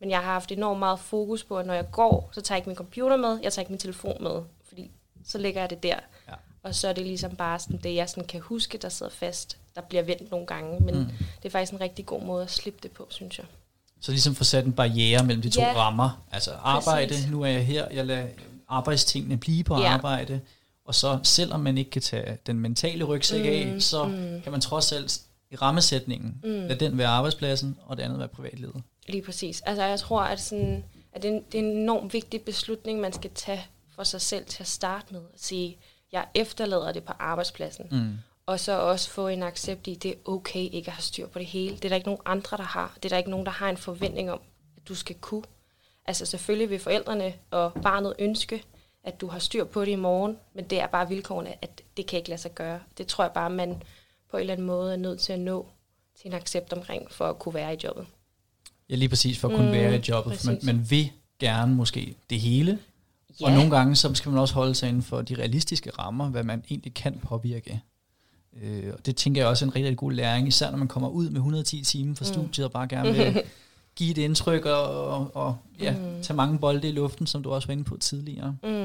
Men 0.00 0.10
jeg 0.10 0.18
har 0.18 0.32
haft 0.32 0.52
enormt 0.52 0.78
meget 0.78 0.98
fokus 0.98 1.44
på, 1.44 1.58
at 1.58 1.66
når 1.66 1.74
jeg 1.74 1.90
går, 1.90 2.30
så 2.32 2.40
tager 2.40 2.56
jeg 2.56 2.58
ikke 2.60 2.68
min 2.68 2.76
computer 2.76 3.16
med, 3.16 3.38
jeg 3.42 3.52
tager 3.52 3.62
ikke 3.62 3.72
min 3.72 3.78
telefon 3.78 4.22
med, 4.22 4.42
fordi 4.68 4.90
så 5.24 5.38
lægger 5.38 5.60
jeg 5.60 5.70
det 5.70 5.82
der. 5.82 5.96
Ja. 6.28 6.34
Og 6.62 6.74
så 6.74 6.88
er 6.88 6.92
det 6.92 7.06
ligesom 7.06 7.36
bare 7.36 7.58
sådan 7.58 7.76
det, 7.76 7.94
jeg 7.94 8.08
sådan 8.08 8.24
kan 8.24 8.40
huske, 8.40 8.78
der 8.78 8.88
sidder 8.88 9.12
fast. 9.12 9.56
Der 9.74 9.80
bliver 9.80 10.02
vendt 10.02 10.30
nogle 10.30 10.46
gange, 10.46 10.80
men 10.84 10.98
mm. 10.98 11.06
det 11.42 11.44
er 11.44 11.50
faktisk 11.50 11.72
en 11.72 11.80
rigtig 11.80 12.06
god 12.06 12.22
måde 12.22 12.42
at 12.44 12.50
slippe 12.50 12.78
det 12.82 12.90
på, 12.90 13.06
synes 13.10 13.38
jeg. 13.38 13.46
Så 14.00 14.10
ligesom 14.10 14.34
få 14.34 14.44
sat 14.44 14.64
en 14.64 14.72
barriere 14.72 15.24
mellem 15.24 15.42
de 15.42 15.50
to 15.50 15.60
Ja. 15.60 15.72
rammer. 15.76 16.24
Altså 16.32 16.50
arbejde, 16.62 17.08
Præcis. 17.08 17.30
nu 17.30 17.42
er 17.42 17.46
jeg 17.46 17.66
her, 17.66 17.88
jeg 17.92 18.06
lader 18.06 18.26
arbejdstingene 18.68 19.36
blive 19.36 19.64
på 19.64 19.80
Ja. 19.80 19.88
arbejde. 19.88 20.40
Og 20.84 20.94
så 20.94 21.18
selvom 21.22 21.60
man 21.60 21.78
ikke 21.78 21.90
kan 21.90 22.02
tage 22.02 22.38
den 22.46 22.60
mentale 22.60 23.04
rygsæk 23.04 23.40
mm, 23.66 23.74
af, 23.74 23.82
så 23.82 24.04
mm. 24.04 24.40
kan 24.42 24.52
man 24.52 24.60
trods 24.60 24.92
alt 24.92 25.20
i 25.54 25.56
rammesætningen 25.56 26.40
mm. 26.44 26.50
lade 26.50 26.84
den 26.84 26.98
være 26.98 27.08
arbejdspladsen, 27.08 27.78
og 27.86 27.96
det 27.96 28.02
andet 28.02 28.18
være 28.18 28.28
privatlivet. 28.28 28.82
Lige 29.08 29.22
præcis. 29.22 29.60
Altså 29.60 29.82
jeg 29.84 29.98
tror, 29.98 30.20
at, 30.20 30.40
sådan, 30.40 30.84
at 31.12 31.22
det, 31.22 31.30
er 31.30 31.34
en, 31.34 31.44
det 31.52 31.54
er 31.54 31.62
en 31.62 31.76
enormt 31.76 32.12
vigtig 32.12 32.40
beslutning, 32.42 33.00
man 33.00 33.12
skal 33.12 33.30
tage 33.34 33.66
for 33.94 34.04
sig 34.04 34.20
selv 34.20 34.46
til 34.46 34.62
at 34.62 34.66
starte 34.66 35.06
med. 35.12 35.20
At 35.34 35.42
sige, 35.42 35.78
jeg 36.12 36.26
efterlader 36.34 36.92
det 36.92 37.04
på 37.04 37.12
arbejdspladsen. 37.18 37.86
Mm. 37.90 38.12
Og 38.46 38.60
så 38.60 38.80
også 38.80 39.10
få 39.10 39.28
en 39.28 39.42
accept 39.42 39.86
i, 39.86 39.94
det 39.94 40.10
er 40.10 40.14
okay 40.24 40.68
ikke 40.72 40.88
at 40.88 40.94
have 40.94 41.02
styr 41.02 41.26
på 41.26 41.38
det 41.38 41.46
hele. 41.46 41.76
Det 41.76 41.84
er 41.84 41.88
der 41.88 41.96
ikke 41.96 42.08
nogen 42.08 42.22
andre, 42.24 42.56
der 42.56 42.62
har. 42.62 42.92
Det 42.96 43.04
er 43.04 43.08
der 43.08 43.16
ikke 43.16 43.30
nogen, 43.30 43.46
der 43.46 43.52
har 43.52 43.70
en 43.70 43.76
forventning 43.76 44.30
om, 44.30 44.40
at 44.76 44.88
du 44.88 44.94
skal 44.94 45.16
kunne. 45.16 45.44
Altså 46.06 46.26
selvfølgelig 46.26 46.70
vil 46.70 46.78
forældrene 46.78 47.32
og 47.50 47.72
barnet 47.82 48.14
ønske, 48.18 48.64
at 49.04 49.20
du 49.20 49.26
har 49.26 49.38
styr 49.38 49.64
på 49.64 49.84
det 49.84 49.90
i 49.90 49.96
morgen, 49.96 50.36
men 50.54 50.64
det 50.64 50.80
er 50.80 50.86
bare 50.86 51.08
vilkårene, 51.08 51.54
at 51.62 51.82
det 51.96 52.06
kan 52.06 52.16
ikke 52.16 52.28
lade 52.28 52.40
sig 52.40 52.54
gøre. 52.54 52.80
Det 52.98 53.06
tror 53.06 53.24
jeg 53.24 53.32
bare, 53.32 53.50
man 53.50 53.82
på 54.34 54.38
en 54.38 54.40
eller 54.40 54.52
anden 54.52 54.66
måde 54.66 54.92
er 54.92 54.96
nødt 54.96 55.20
til 55.20 55.32
at 55.32 55.40
nå 55.40 55.66
til 56.20 56.28
en 56.28 56.34
accept 56.34 56.72
omkring, 56.72 57.10
for 57.10 57.24
at 57.24 57.38
kunne 57.38 57.54
være 57.54 57.74
i 57.74 57.76
jobbet. 57.84 58.06
Ja, 58.90 58.94
lige 58.94 59.08
præcis 59.08 59.38
for 59.38 59.48
at 59.48 59.54
kunne 59.54 59.66
mm, 59.66 59.74
Mm, 59.74 59.80
være 59.80 59.96
i 59.96 60.02
jobbet. 60.08 60.38
For 60.38 60.46
man, 60.46 60.56
præcis. 60.56 60.66
man 60.66 60.86
vil 60.90 61.10
gerne 61.38 61.74
måske 61.74 62.14
det 62.30 62.40
hele, 62.40 62.78
ja. 63.40 63.46
og 63.46 63.52
nogle 63.52 63.76
gange 63.76 63.96
så 63.96 64.14
skal 64.14 64.30
man 64.30 64.40
også 64.40 64.54
holde 64.54 64.74
sig 64.74 64.88
inden 64.88 65.02
for 65.02 65.22
de 65.22 65.34
realistiske 65.34 65.90
rammer, 65.90 66.28
hvad 66.28 66.42
man 66.42 66.64
egentlig 66.70 66.94
kan 66.94 67.18
påvirke. 67.22 67.80
Øh, 68.62 68.92
og 68.92 69.06
det 69.06 69.16
tænker 69.16 69.40
jeg 69.40 69.48
også 69.48 69.64
er 69.64 69.66
en 69.66 69.74
rigtig, 69.74 69.84
rigtig 69.84 69.98
god 69.98 70.12
læring, 70.12 70.48
især 70.48 70.70
når 70.70 70.78
man 70.78 70.88
kommer 70.88 71.08
ud 71.08 71.30
med 71.30 71.36
110 71.36 71.84
timer 71.84 72.14
fra 72.14 72.24
studiet 72.24 72.64
og 72.64 72.72
bare 72.72 72.88
gerne 72.88 73.12
vil 73.12 73.42
give 73.96 74.10
et 74.10 74.18
indtryk 74.18 74.64
og, 74.64 75.08
og, 75.08 75.30
og 75.34 75.56
ja, 75.80 75.92
mm. 75.96 76.22
tage 76.22 76.36
mange 76.36 76.58
bolde 76.58 76.88
i 76.88 76.92
luften, 76.92 77.26
som 77.26 77.42
du 77.42 77.50
også 77.50 77.68
var 77.68 77.72
inde 77.72 77.84
på 77.84 77.96
tidligere. 77.96 78.56
Mm. 78.62 78.83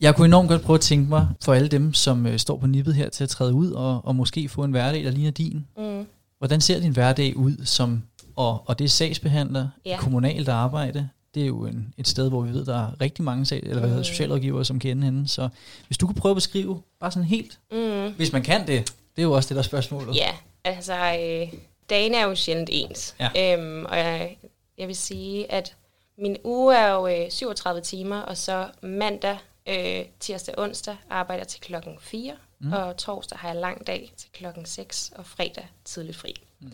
Jeg 0.00 0.16
kunne 0.16 0.26
enormt 0.26 0.48
godt 0.48 0.62
prøve 0.62 0.74
at 0.74 0.80
tænke 0.80 1.08
mig, 1.08 1.28
for 1.44 1.54
alle 1.54 1.68
dem, 1.68 1.94
som 1.94 2.26
øh, 2.26 2.38
står 2.38 2.56
på 2.56 2.66
nippet 2.66 2.94
her 2.94 3.08
til 3.08 3.24
at 3.24 3.30
træde 3.30 3.52
ud 3.54 3.70
og, 3.72 4.00
og 4.04 4.16
måske 4.16 4.48
få 4.48 4.64
en 4.64 4.70
hverdag, 4.70 5.04
der 5.04 5.10
ligner 5.10 5.30
din. 5.30 5.66
Mm. 5.78 6.06
Hvordan 6.38 6.60
ser 6.60 6.80
din 6.80 6.92
hverdag 6.92 7.36
ud 7.36 7.64
som, 7.64 8.02
og, 8.36 8.62
og 8.66 8.78
det 8.78 8.84
er 8.84 8.88
sagsbehandler, 8.88 9.68
ja. 9.86 9.96
Kommunalt 9.98 10.48
arbejde, 10.48 11.08
det 11.34 11.42
er 11.42 11.46
jo 11.46 11.64
en, 11.66 11.94
et 11.98 12.08
sted, 12.08 12.28
hvor 12.28 12.40
vi 12.40 12.52
ved, 12.52 12.66
der 12.66 12.76
er 12.86 13.00
rigtig 13.00 13.24
mange 13.24 13.46
sag, 13.46 13.60
eller 13.62 13.86
hvad 13.86 13.96
Mm. 13.96 14.04
socialrådgivere, 14.04 14.64
som 14.64 14.78
kender 14.78 15.04
hende. 15.04 15.28
Så 15.28 15.48
hvis 15.86 15.98
du 15.98 16.06
kunne 16.06 16.14
prøve 16.16 16.30
at 16.30 16.36
beskrive, 16.36 16.82
bare 17.00 17.10
sådan 17.10 17.28
helt, 17.28 17.58
Mm. 17.72 18.12
hvis 18.16 18.32
man 18.32 18.42
kan 18.42 18.60
det, 18.66 18.92
det 19.16 19.22
er 19.22 19.22
jo 19.22 19.32
også 19.32 19.48
det, 19.48 19.54
der 19.54 19.62
er 19.62 19.66
spørgsmålet. 19.66 20.16
Ja, 20.16 20.30
altså, 20.64 20.94
øh, 20.94 21.52
dagen 21.90 22.14
er 22.14 22.24
jo 22.24 22.34
sjældent 22.34 22.68
ens. 22.72 23.14
Ja. 23.20 23.54
Øhm, 23.58 23.84
og 23.84 23.96
jeg, 23.98 24.36
jeg 24.78 24.88
vil 24.88 24.96
sige, 24.96 25.52
at 25.52 25.74
min 26.18 26.36
uge 26.44 26.76
er 26.76 26.92
jo 26.94 27.06
øh, 27.06 27.30
37 27.30 27.80
timer, 27.80 28.16
og 28.20 28.36
så 28.36 28.66
mandag, 28.82 29.36
øh, 29.70 30.06
tirsdag, 30.20 30.58
onsdag 30.58 30.96
arbejder 31.10 31.40
jeg 31.40 31.48
til 31.48 31.60
klokken 31.60 31.96
4, 32.00 32.36
mm. 32.58 32.72
og 32.72 32.96
torsdag 32.96 33.38
har 33.38 33.48
jeg 33.48 33.56
lang 33.56 33.86
dag 33.86 34.12
til 34.16 34.30
klokken 34.32 34.66
6, 34.66 35.12
og 35.16 35.26
fredag 35.26 35.68
tidligt 35.84 36.16
fri. 36.16 36.34
Mm. 36.60 36.72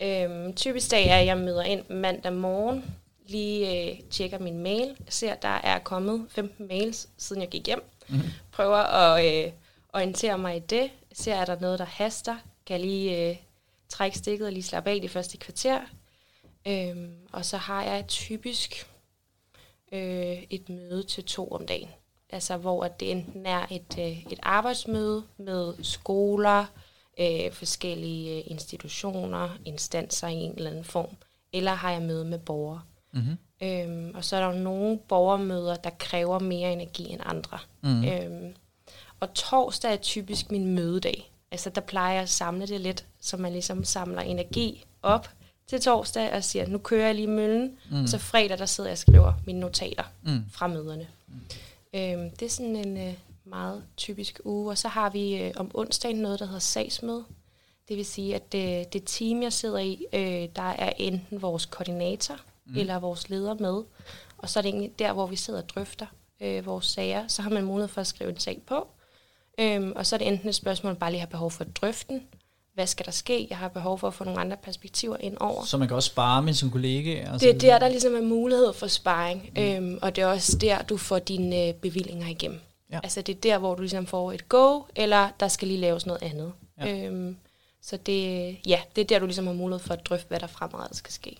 Øhm, 0.00 0.54
typisk 0.54 0.90
dag 0.90 1.06
er, 1.06 1.16
at 1.16 1.26
jeg 1.26 1.38
møder 1.38 1.62
ind 1.62 1.90
mandag 1.90 2.32
morgen, 2.32 2.84
lige 3.26 3.90
øh, 3.90 4.00
tjekker 4.10 4.38
min 4.38 4.58
mail, 4.58 4.96
ser, 5.08 5.34
der 5.34 5.48
er 5.48 5.78
kommet 5.78 6.26
15 6.28 6.68
mails, 6.68 7.08
siden 7.16 7.42
jeg 7.42 7.50
gik 7.50 7.66
hjem. 7.66 7.84
Mm. 8.08 8.20
Prøver 8.52 8.76
at 8.76 9.46
øh, 9.46 9.52
orientere 9.92 10.38
mig 10.38 10.56
i 10.56 10.58
det. 10.58 10.90
Ser, 11.12 11.34
er 11.34 11.44
der 11.44 11.60
noget, 11.60 11.78
der 11.78 11.84
haster? 11.84 12.36
Kan 12.66 12.76
jeg 12.76 12.86
lige 12.86 13.30
øh, 13.30 13.36
trække 13.88 14.18
stikket 14.18 14.46
og 14.46 14.52
lige 14.52 14.62
slappe 14.62 14.90
af 14.90 15.00
de 15.00 15.08
første 15.08 15.36
kvarter? 15.36 15.80
Øhm, 16.66 17.12
og 17.32 17.44
så 17.44 17.56
har 17.56 17.82
jeg 17.82 18.04
typisk 18.08 18.86
øh, 19.92 20.42
et 20.50 20.68
møde 20.68 21.02
til 21.02 21.24
to 21.24 21.48
om 21.48 21.66
dagen. 21.66 21.88
Altså 22.30 22.56
hvor 22.56 22.84
at 22.84 23.00
det 23.00 23.10
enten 23.10 23.46
er 23.46 23.66
et, 23.70 23.98
øh, 23.98 24.22
et 24.32 24.38
arbejdsmøde 24.42 25.22
med 25.38 25.74
skoler, 25.82 26.64
øh, 27.20 27.52
forskellige 27.52 28.38
øh, 28.38 28.50
institutioner, 28.50 29.48
instanser 29.64 30.28
i 30.28 30.34
en 30.34 30.52
eller 30.56 30.70
anden 30.70 30.84
form, 30.84 31.16
eller 31.52 31.74
har 31.74 31.90
jeg 31.90 32.02
møde 32.02 32.24
med 32.24 32.38
borgere. 32.38 32.82
Mm-hmm. 33.12 33.36
Øhm, 33.62 34.12
og 34.14 34.24
så 34.24 34.36
er 34.36 34.40
der 34.40 34.56
jo 34.56 34.62
nogle 34.62 34.98
borgermøder, 35.08 35.76
der 35.76 35.90
kræver 35.98 36.38
mere 36.38 36.72
energi 36.72 37.08
end 37.12 37.20
andre. 37.24 37.58
Mm. 37.82 38.04
Øhm, 38.04 38.54
og 39.20 39.34
torsdag 39.34 39.92
er 39.92 39.96
typisk 39.96 40.50
min 40.50 40.66
mødedag. 40.74 41.32
Altså 41.50 41.70
der 41.70 41.80
plejer 41.80 42.12
jeg 42.12 42.22
at 42.22 42.28
samle 42.28 42.66
det 42.66 42.80
lidt, 42.80 43.06
så 43.20 43.36
man 43.36 43.52
ligesom 43.52 43.84
samler 43.84 44.22
energi 44.22 44.84
op 45.02 45.30
til 45.66 45.80
torsdag 45.80 46.32
og 46.32 46.44
siger, 46.44 46.66
nu 46.66 46.78
kører 46.78 47.06
jeg 47.06 47.14
lige 47.14 47.26
møllen. 47.26 47.76
Mm. 47.90 48.02
Og 48.02 48.08
så 48.08 48.18
fredag, 48.18 48.58
der 48.58 48.66
sidder 48.66 48.90
jeg 48.90 48.94
og 48.94 48.98
skriver 48.98 49.32
mine 49.46 49.60
notater 49.60 50.04
Mm. 50.22 50.44
fra 50.50 50.66
møderne. 50.66 51.06
Mm. 51.28 51.34
Øhm, 51.94 52.30
det 52.30 52.42
er 52.42 52.50
sådan 52.50 52.76
en 52.76 53.08
øh, 53.08 53.14
meget 53.44 53.84
typisk 53.96 54.40
uge. 54.44 54.70
Og 54.70 54.78
så 54.78 54.88
har 54.88 55.10
vi 55.10 55.42
øh, 55.42 55.52
om 55.56 55.70
onsdagen 55.74 56.16
noget, 56.16 56.40
der 56.40 56.46
hedder 56.46 56.60
sagsmøde. 56.60 57.24
Det 57.88 57.96
vil 57.96 58.06
sige, 58.06 58.34
at 58.34 58.52
det, 58.52 58.92
det 58.92 59.02
team, 59.06 59.42
jeg 59.42 59.52
sidder 59.52 59.78
i, 59.78 60.06
øh, 60.12 60.48
der 60.56 60.62
er 60.62 60.92
enten 60.98 61.42
vores 61.42 61.66
koordinator 61.66 62.36
mm. 62.66 62.76
eller 62.76 62.98
vores 62.98 63.28
leder 63.28 63.54
med. 63.54 63.82
Og 64.38 64.48
så 64.48 64.60
er 64.60 64.62
det 64.62 64.68
egentlig 64.68 64.98
der, 64.98 65.12
hvor 65.12 65.26
vi 65.26 65.36
sidder 65.36 65.62
og 65.62 65.68
drøfter 65.68 66.06
øh, 66.40 66.66
vores 66.66 66.86
sager. 66.86 67.28
Så 67.28 67.42
har 67.42 67.50
man 67.50 67.64
mulighed 67.64 67.88
for 67.88 68.00
at 68.00 68.06
skrive 68.06 68.30
en 68.30 68.38
sag 68.38 68.62
på. 68.66 68.88
Øhm, 69.60 69.92
og 69.96 70.06
så 70.06 70.16
er 70.16 70.18
det 70.18 70.28
enten 70.28 70.48
et 70.48 70.54
spørgsmål, 70.54 70.92
man 70.92 71.00
bare 71.00 71.10
lige 71.10 71.20
har 71.20 71.26
behov 71.26 71.50
for 71.50 71.64
at 71.64 71.76
drøfte 71.76 72.14
den. 72.14 72.28
Hvad 72.78 72.86
skal 72.86 73.06
der 73.06 73.12
ske? 73.12 73.46
Jeg 73.50 73.58
har 73.58 73.68
behov 73.68 73.98
for 73.98 74.08
at 74.08 74.14
få 74.14 74.24
nogle 74.24 74.40
andre 74.40 74.56
perspektiver 74.62 75.16
ind 75.20 75.36
over. 75.40 75.64
Så 75.64 75.76
man 75.76 75.88
kan 75.88 75.94
også 75.94 76.06
spare 76.06 76.42
med 76.42 76.52
sin 76.54 76.70
kollega. 76.70 77.30
Og 77.32 77.40
Det 77.40 77.48
er 77.48 77.52
videre. 77.52 77.72
der, 77.72 77.78
der 77.78 77.88
ligesom 77.88 78.14
er 78.14 78.20
mulighed 78.20 78.72
for 78.72 78.86
sparring, 78.86 79.50
mm. 79.56 79.62
øhm, 79.62 79.98
og 80.02 80.16
det 80.16 80.22
er 80.22 80.26
også 80.26 80.56
der, 80.58 80.82
du 80.82 80.96
får 80.96 81.18
dine 81.18 81.68
øh, 81.68 81.74
bevillinger 81.74 82.28
igennem. 82.28 82.60
Ja. 82.92 83.00
Altså 83.02 83.22
det 83.22 83.34
er 83.36 83.40
der, 83.40 83.58
hvor 83.58 83.74
du 83.74 83.80
ligesom 83.80 84.06
får 84.06 84.32
et 84.32 84.48
go, 84.48 84.82
eller 84.96 85.28
der 85.40 85.48
skal 85.48 85.68
lige 85.68 85.80
laves 85.80 86.06
noget 86.06 86.22
andet. 86.22 86.52
Ja. 86.80 87.06
Øhm, 87.06 87.36
så 87.82 87.96
det, 87.96 88.56
ja, 88.66 88.80
det 88.96 89.02
er 89.02 89.06
der, 89.06 89.18
du 89.18 89.26
ligesom 89.26 89.46
har 89.46 89.54
mulighed 89.54 89.80
for 89.86 89.94
at 89.94 90.06
drøfte, 90.06 90.28
hvad 90.28 90.40
der 90.40 90.46
fremadrettet 90.46 90.96
skal 90.96 91.12
ske. 91.12 91.36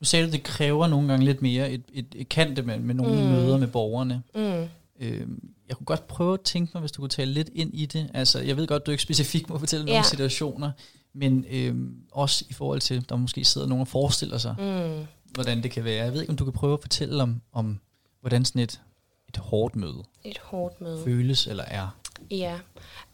Nu 0.00 0.04
sagde 0.04 0.26
du, 0.26 0.32
det 0.32 0.42
kræver 0.42 0.86
nogle 0.86 1.08
gange 1.08 1.24
lidt 1.24 1.42
mere 1.42 1.70
et, 1.70 1.82
et, 1.92 2.06
et 2.14 2.28
kante 2.28 2.62
med, 2.62 2.78
med 2.78 2.94
nogle 2.94 3.22
mm. 3.22 3.28
møder 3.28 3.58
med 3.58 3.66
borgerne. 3.68 4.22
Mm. 4.34 4.68
Øh, 5.00 5.26
jeg 5.68 5.76
kunne 5.76 5.84
godt 5.86 6.06
prøve 6.08 6.34
at 6.34 6.40
tænke 6.40 6.70
mig, 6.74 6.80
hvis 6.80 6.92
du 6.92 7.00
kunne 7.02 7.08
tale 7.08 7.32
lidt 7.32 7.50
ind 7.54 7.70
i 7.74 7.86
det. 7.86 8.10
Altså, 8.14 8.40
jeg 8.40 8.56
ved 8.56 8.66
godt, 8.66 8.86
du 8.86 8.90
ikke 8.90 9.02
specifikt 9.02 9.50
må 9.50 9.58
fortælle 9.58 9.86
ja. 9.86 9.92
nogle 9.92 10.04
situationer, 10.06 10.70
men 11.14 11.44
øh, 11.50 11.74
også 12.12 12.44
i 12.50 12.52
forhold 12.52 12.80
til, 12.80 13.08
der 13.08 13.16
måske 13.16 13.44
sidder 13.44 13.66
nogen 13.66 13.80
og 13.80 13.88
forestiller 13.88 14.38
sig, 14.38 14.54
Mm. 14.58 15.06
hvordan 15.34 15.62
det 15.62 15.70
kan 15.70 15.84
være. 15.84 16.04
Jeg 16.04 16.12
ved 16.12 16.20
ikke, 16.20 16.30
om 16.30 16.36
du 16.36 16.44
kan 16.44 16.52
prøve 16.52 16.72
at 16.72 16.80
fortælle 16.80 17.22
om, 17.22 17.40
om 17.52 17.80
hvordan 18.20 18.44
sådan 18.44 18.62
et, 18.62 18.80
et 19.28 19.36
hårdt 19.36 19.76
møde 19.76 20.02
Et 20.24 20.38
hårdt 20.38 20.80
møde. 20.80 21.04
føles 21.04 21.46
eller 21.46 21.64
er. 21.64 21.88
Ja, 22.30 22.58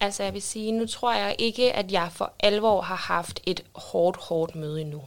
altså 0.00 0.22
jeg 0.22 0.32
vil 0.34 0.42
sige, 0.42 0.72
nu 0.72 0.86
tror 0.86 1.14
jeg 1.14 1.36
ikke, 1.38 1.72
at 1.72 1.92
jeg 1.92 2.08
for 2.12 2.32
alvor 2.40 2.80
har 2.80 2.96
haft 2.96 3.40
et 3.46 3.62
hårdt, 3.74 4.16
hårdt 4.16 4.54
møde 4.56 4.80
endnu. 4.80 5.02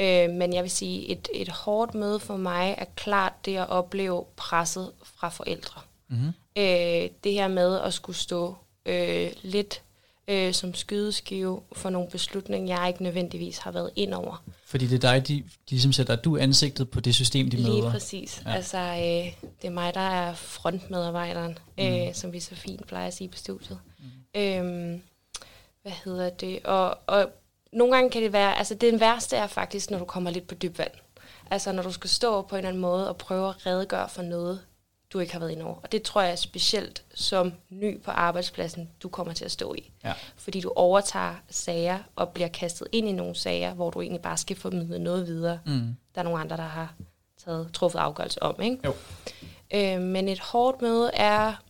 Øh, 0.00 0.30
men 0.30 0.52
jeg 0.54 0.62
vil 0.62 0.70
sige, 0.70 1.08
et, 1.10 1.28
et 1.34 1.48
hårdt 1.48 1.94
møde 1.94 2.20
for 2.20 2.36
mig 2.36 2.74
er 2.78 2.84
klart 2.96 3.32
det 3.44 3.56
at 3.56 3.68
opleve 3.68 4.24
presset 4.36 4.90
fra 5.02 5.28
forældre. 5.28 5.80
Mm-hmm. 6.14 6.62
Øh, 6.62 7.10
det 7.24 7.32
her 7.32 7.48
med 7.48 7.80
at 7.80 7.94
skulle 7.94 8.16
stå 8.16 8.56
øh, 8.86 9.30
lidt 9.42 9.82
øh, 10.28 10.54
som 10.54 10.74
skydeskive 10.74 11.60
for 11.72 11.90
nogle 11.90 12.10
beslutninger, 12.10 12.78
jeg 12.78 12.88
ikke 12.88 13.02
nødvendigvis 13.02 13.58
har 13.58 13.70
været 13.70 13.90
ind 13.96 14.14
over. 14.14 14.42
Fordi 14.66 14.86
det 14.86 15.04
er 15.04 15.12
dig, 15.12 15.28
de, 15.28 15.34
de 15.34 15.44
ligesom 15.70 15.92
sætter 15.92 16.16
du 16.16 16.36
ansigtet 16.36 16.90
på 16.90 17.00
det 17.00 17.14
system, 17.14 17.50
de 17.50 17.56
Lige 17.56 17.68
møder. 17.68 17.90
præcis. 17.90 18.42
Ja. 18.44 18.50
Ja. 18.50 18.56
Altså, 18.56 18.78
øh, 18.78 19.48
det 19.62 19.68
er 19.68 19.70
mig, 19.70 19.94
der 19.94 20.00
er 20.00 20.34
frontmedarbejderen, 20.34 21.58
mm. 21.78 21.84
øh, 21.84 22.14
som 22.14 22.32
vi 22.32 22.40
så 22.40 22.54
fint 22.54 22.86
plejer 22.86 23.06
at 23.06 23.14
sige 23.14 23.28
på 23.28 23.38
studiet. 23.38 23.78
Mm. 23.98 24.40
Øhm, 24.40 25.02
hvad 25.82 25.92
hedder 26.04 26.30
det? 26.30 26.62
Og, 26.64 26.98
og 27.06 27.30
nogle 27.72 27.94
gange 27.94 28.10
kan 28.10 28.22
det 28.22 28.32
være, 28.32 28.58
altså 28.58 28.74
det 28.74 29.00
værste 29.00 29.36
er 29.36 29.46
faktisk, 29.46 29.90
når 29.90 29.98
du 29.98 30.04
kommer 30.04 30.30
lidt 30.30 30.46
på 30.46 30.54
dyb 30.54 30.78
vand. 30.78 30.90
Altså 31.50 31.72
når 31.72 31.82
du 31.82 31.92
skal 31.92 32.10
stå 32.10 32.42
på 32.42 32.56
en 32.56 32.58
eller 32.58 32.68
anden 32.68 32.80
måde 32.80 33.08
og 33.08 33.16
prøve 33.16 33.48
at 33.48 33.66
redegøre 33.66 34.08
for 34.08 34.22
noget, 34.22 34.60
du 35.14 35.18
ikke 35.18 35.32
har 35.32 35.40
været 35.40 35.50
ind 35.50 35.62
over. 35.62 35.74
Og 35.82 35.92
det 35.92 36.02
tror 36.02 36.22
jeg 36.22 36.38
specielt 36.38 37.04
som 37.14 37.52
ny 37.70 38.00
på 38.02 38.10
arbejdspladsen, 38.10 38.90
du 39.02 39.08
kommer 39.08 39.32
til 39.32 39.44
at 39.44 39.50
stå 39.50 39.74
i. 39.74 39.90
Ja. 40.04 40.12
Fordi 40.36 40.60
du 40.60 40.72
overtager 40.76 41.34
sager 41.50 41.98
og 42.16 42.28
bliver 42.28 42.48
kastet 42.48 42.88
ind 42.92 43.08
i 43.08 43.12
nogle 43.12 43.34
sager, 43.34 43.74
hvor 43.74 43.90
du 43.90 44.00
egentlig 44.00 44.22
bare 44.22 44.36
skal 44.36 44.56
formidle 44.56 44.98
noget 44.98 45.26
videre. 45.26 45.58
Mm. 45.66 45.96
Der 46.14 46.20
er 46.20 46.22
nogle 46.22 46.40
andre, 46.40 46.56
der 46.56 46.62
har 46.62 46.94
taget, 47.44 47.70
truffet 47.72 47.98
afgørelse 47.98 48.42
om. 48.42 48.62
Ikke? 48.62 48.78
Jo. 48.84 48.94
Øh, 49.74 50.00
men 50.00 50.28
et 50.28 50.40
hårdt 50.40 50.82
møde 50.82 51.10
er, 51.14 51.62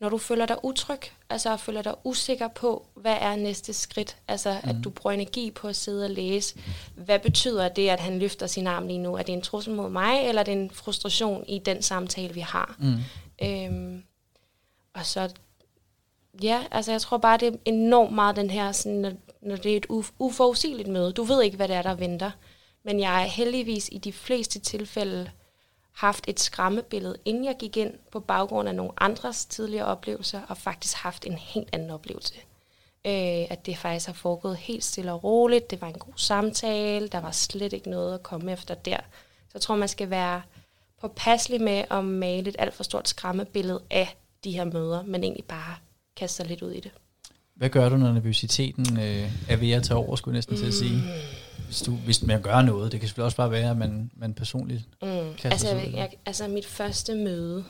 når 0.00 0.08
du 0.08 0.18
føler 0.18 0.46
dig 0.46 0.64
utryg, 0.64 1.00
altså 1.30 1.56
føler 1.56 1.82
dig 1.82 1.94
usikker 2.04 2.48
på, 2.48 2.86
hvad 2.94 3.16
er 3.20 3.36
næste 3.36 3.72
skridt? 3.72 4.16
Altså 4.28 4.60
mm. 4.64 4.70
at 4.70 4.76
du 4.84 4.90
bruger 4.90 5.14
energi 5.14 5.50
på 5.50 5.68
at 5.68 5.76
sidde 5.76 6.04
og 6.04 6.10
læse. 6.10 6.58
Hvad 6.94 7.18
betyder 7.18 7.68
det, 7.68 7.88
at 7.88 8.00
han 8.00 8.18
løfter 8.18 8.46
sin 8.46 8.66
arm 8.66 8.86
lige 8.86 8.98
nu? 8.98 9.14
Er 9.14 9.22
det 9.22 9.32
en 9.32 9.42
trussel 9.42 9.74
mod 9.74 9.90
mig, 9.90 10.28
eller 10.28 10.40
er 10.40 10.44
det 10.44 10.52
en 10.52 10.70
frustration 10.70 11.44
i 11.48 11.58
den 11.58 11.82
samtale, 11.82 12.34
vi 12.34 12.40
har? 12.40 12.76
Mm. 12.78 12.96
Øhm, 13.42 14.02
og 14.94 15.06
så, 15.06 15.32
ja, 16.42 16.64
altså 16.70 16.90
jeg 16.90 17.00
tror 17.00 17.18
bare, 17.18 17.36
det 17.36 17.48
er 17.48 17.56
enormt 17.64 18.12
meget 18.12 18.36
den 18.36 18.50
her, 18.50 18.72
sådan, 18.72 18.98
når, 18.98 19.12
når 19.42 19.56
det 19.56 19.72
er 19.72 19.76
et 19.76 19.86
uf- 19.90 20.12
uforudsigeligt 20.18 20.88
møde. 20.88 21.12
Du 21.12 21.22
ved 21.22 21.42
ikke, 21.42 21.56
hvad 21.56 21.68
det 21.68 21.76
er, 21.76 21.82
der 21.82 21.94
venter. 21.94 22.30
Men 22.84 23.00
jeg 23.00 23.08
har 23.08 23.22
heldigvis 23.22 23.88
i 23.92 23.98
de 23.98 24.12
fleste 24.12 24.58
tilfælde 24.58 25.30
haft 25.98 26.24
et 26.28 26.40
skræmmebillede, 26.40 27.16
inden 27.24 27.44
jeg 27.44 27.56
gik 27.58 27.76
ind 27.76 27.94
på 28.12 28.20
baggrund 28.20 28.68
af 28.68 28.74
nogle 28.74 28.92
andres 28.96 29.46
tidligere 29.46 29.86
oplevelser, 29.86 30.40
og 30.48 30.56
faktisk 30.56 30.96
haft 30.96 31.26
en 31.26 31.38
helt 31.38 31.68
anden 31.72 31.90
oplevelse. 31.90 32.34
Øh, 33.06 33.46
at 33.50 33.66
det 33.66 33.78
faktisk 33.78 34.06
har 34.06 34.14
foregået 34.14 34.56
helt 34.56 34.84
stille 34.84 35.12
og 35.12 35.24
roligt. 35.24 35.70
Det 35.70 35.80
var 35.80 35.88
en 35.88 35.98
god 35.98 36.12
samtale. 36.16 37.08
Der 37.08 37.20
var 37.20 37.30
slet 37.30 37.72
ikke 37.72 37.90
noget 37.90 38.14
at 38.14 38.22
komme 38.22 38.52
efter 38.52 38.74
der. 38.74 38.96
Så 39.42 39.50
jeg 39.54 39.60
tror, 39.60 39.76
man 39.76 39.88
skal 39.88 40.10
være 40.10 40.42
påpasselig 41.00 41.60
med 41.60 41.84
at 41.90 42.04
male 42.04 42.48
et 42.48 42.56
alt 42.58 42.74
for 42.74 42.84
stort 42.84 43.08
skræmmebillede 43.08 43.82
af 43.90 44.16
de 44.44 44.52
her 44.52 44.64
møder, 44.64 45.02
men 45.02 45.24
egentlig 45.24 45.44
bare 45.44 45.76
kaste 46.16 46.36
sig 46.36 46.46
lidt 46.46 46.62
ud 46.62 46.72
i 46.72 46.80
det. 46.80 46.90
Hvad 47.54 47.70
gør 47.70 47.88
du, 47.88 47.96
når 47.96 48.12
nervøsiteten 48.12 49.00
øh, 49.00 49.32
er 49.48 49.56
ved 49.56 49.70
at 49.70 49.82
tage 49.82 49.98
over, 49.98 50.16
skulle 50.16 50.32
jeg 50.32 50.36
næsten 50.36 50.56
til 50.56 50.66
at 50.66 50.74
sige? 50.74 51.02
Hvis, 51.64 51.82
du, 51.82 51.90
hvis 51.90 52.22
man 52.22 52.42
gør 52.42 52.62
noget, 52.62 52.92
det 52.92 53.00
kan 53.00 53.08
selvfølgelig 53.08 53.24
også 53.24 53.36
bare 53.36 53.50
være, 53.50 53.70
at 53.70 53.76
man, 53.76 54.10
man 54.16 54.34
personligt 54.34 54.82
Mm. 55.02 55.08
kaster 55.08 55.50
Altså, 55.50 55.68
jeg, 55.68 55.92
jeg, 55.94 56.10
altså 56.26 56.48
mit 56.48 56.66
første 56.66 57.14
møde, 57.14 57.64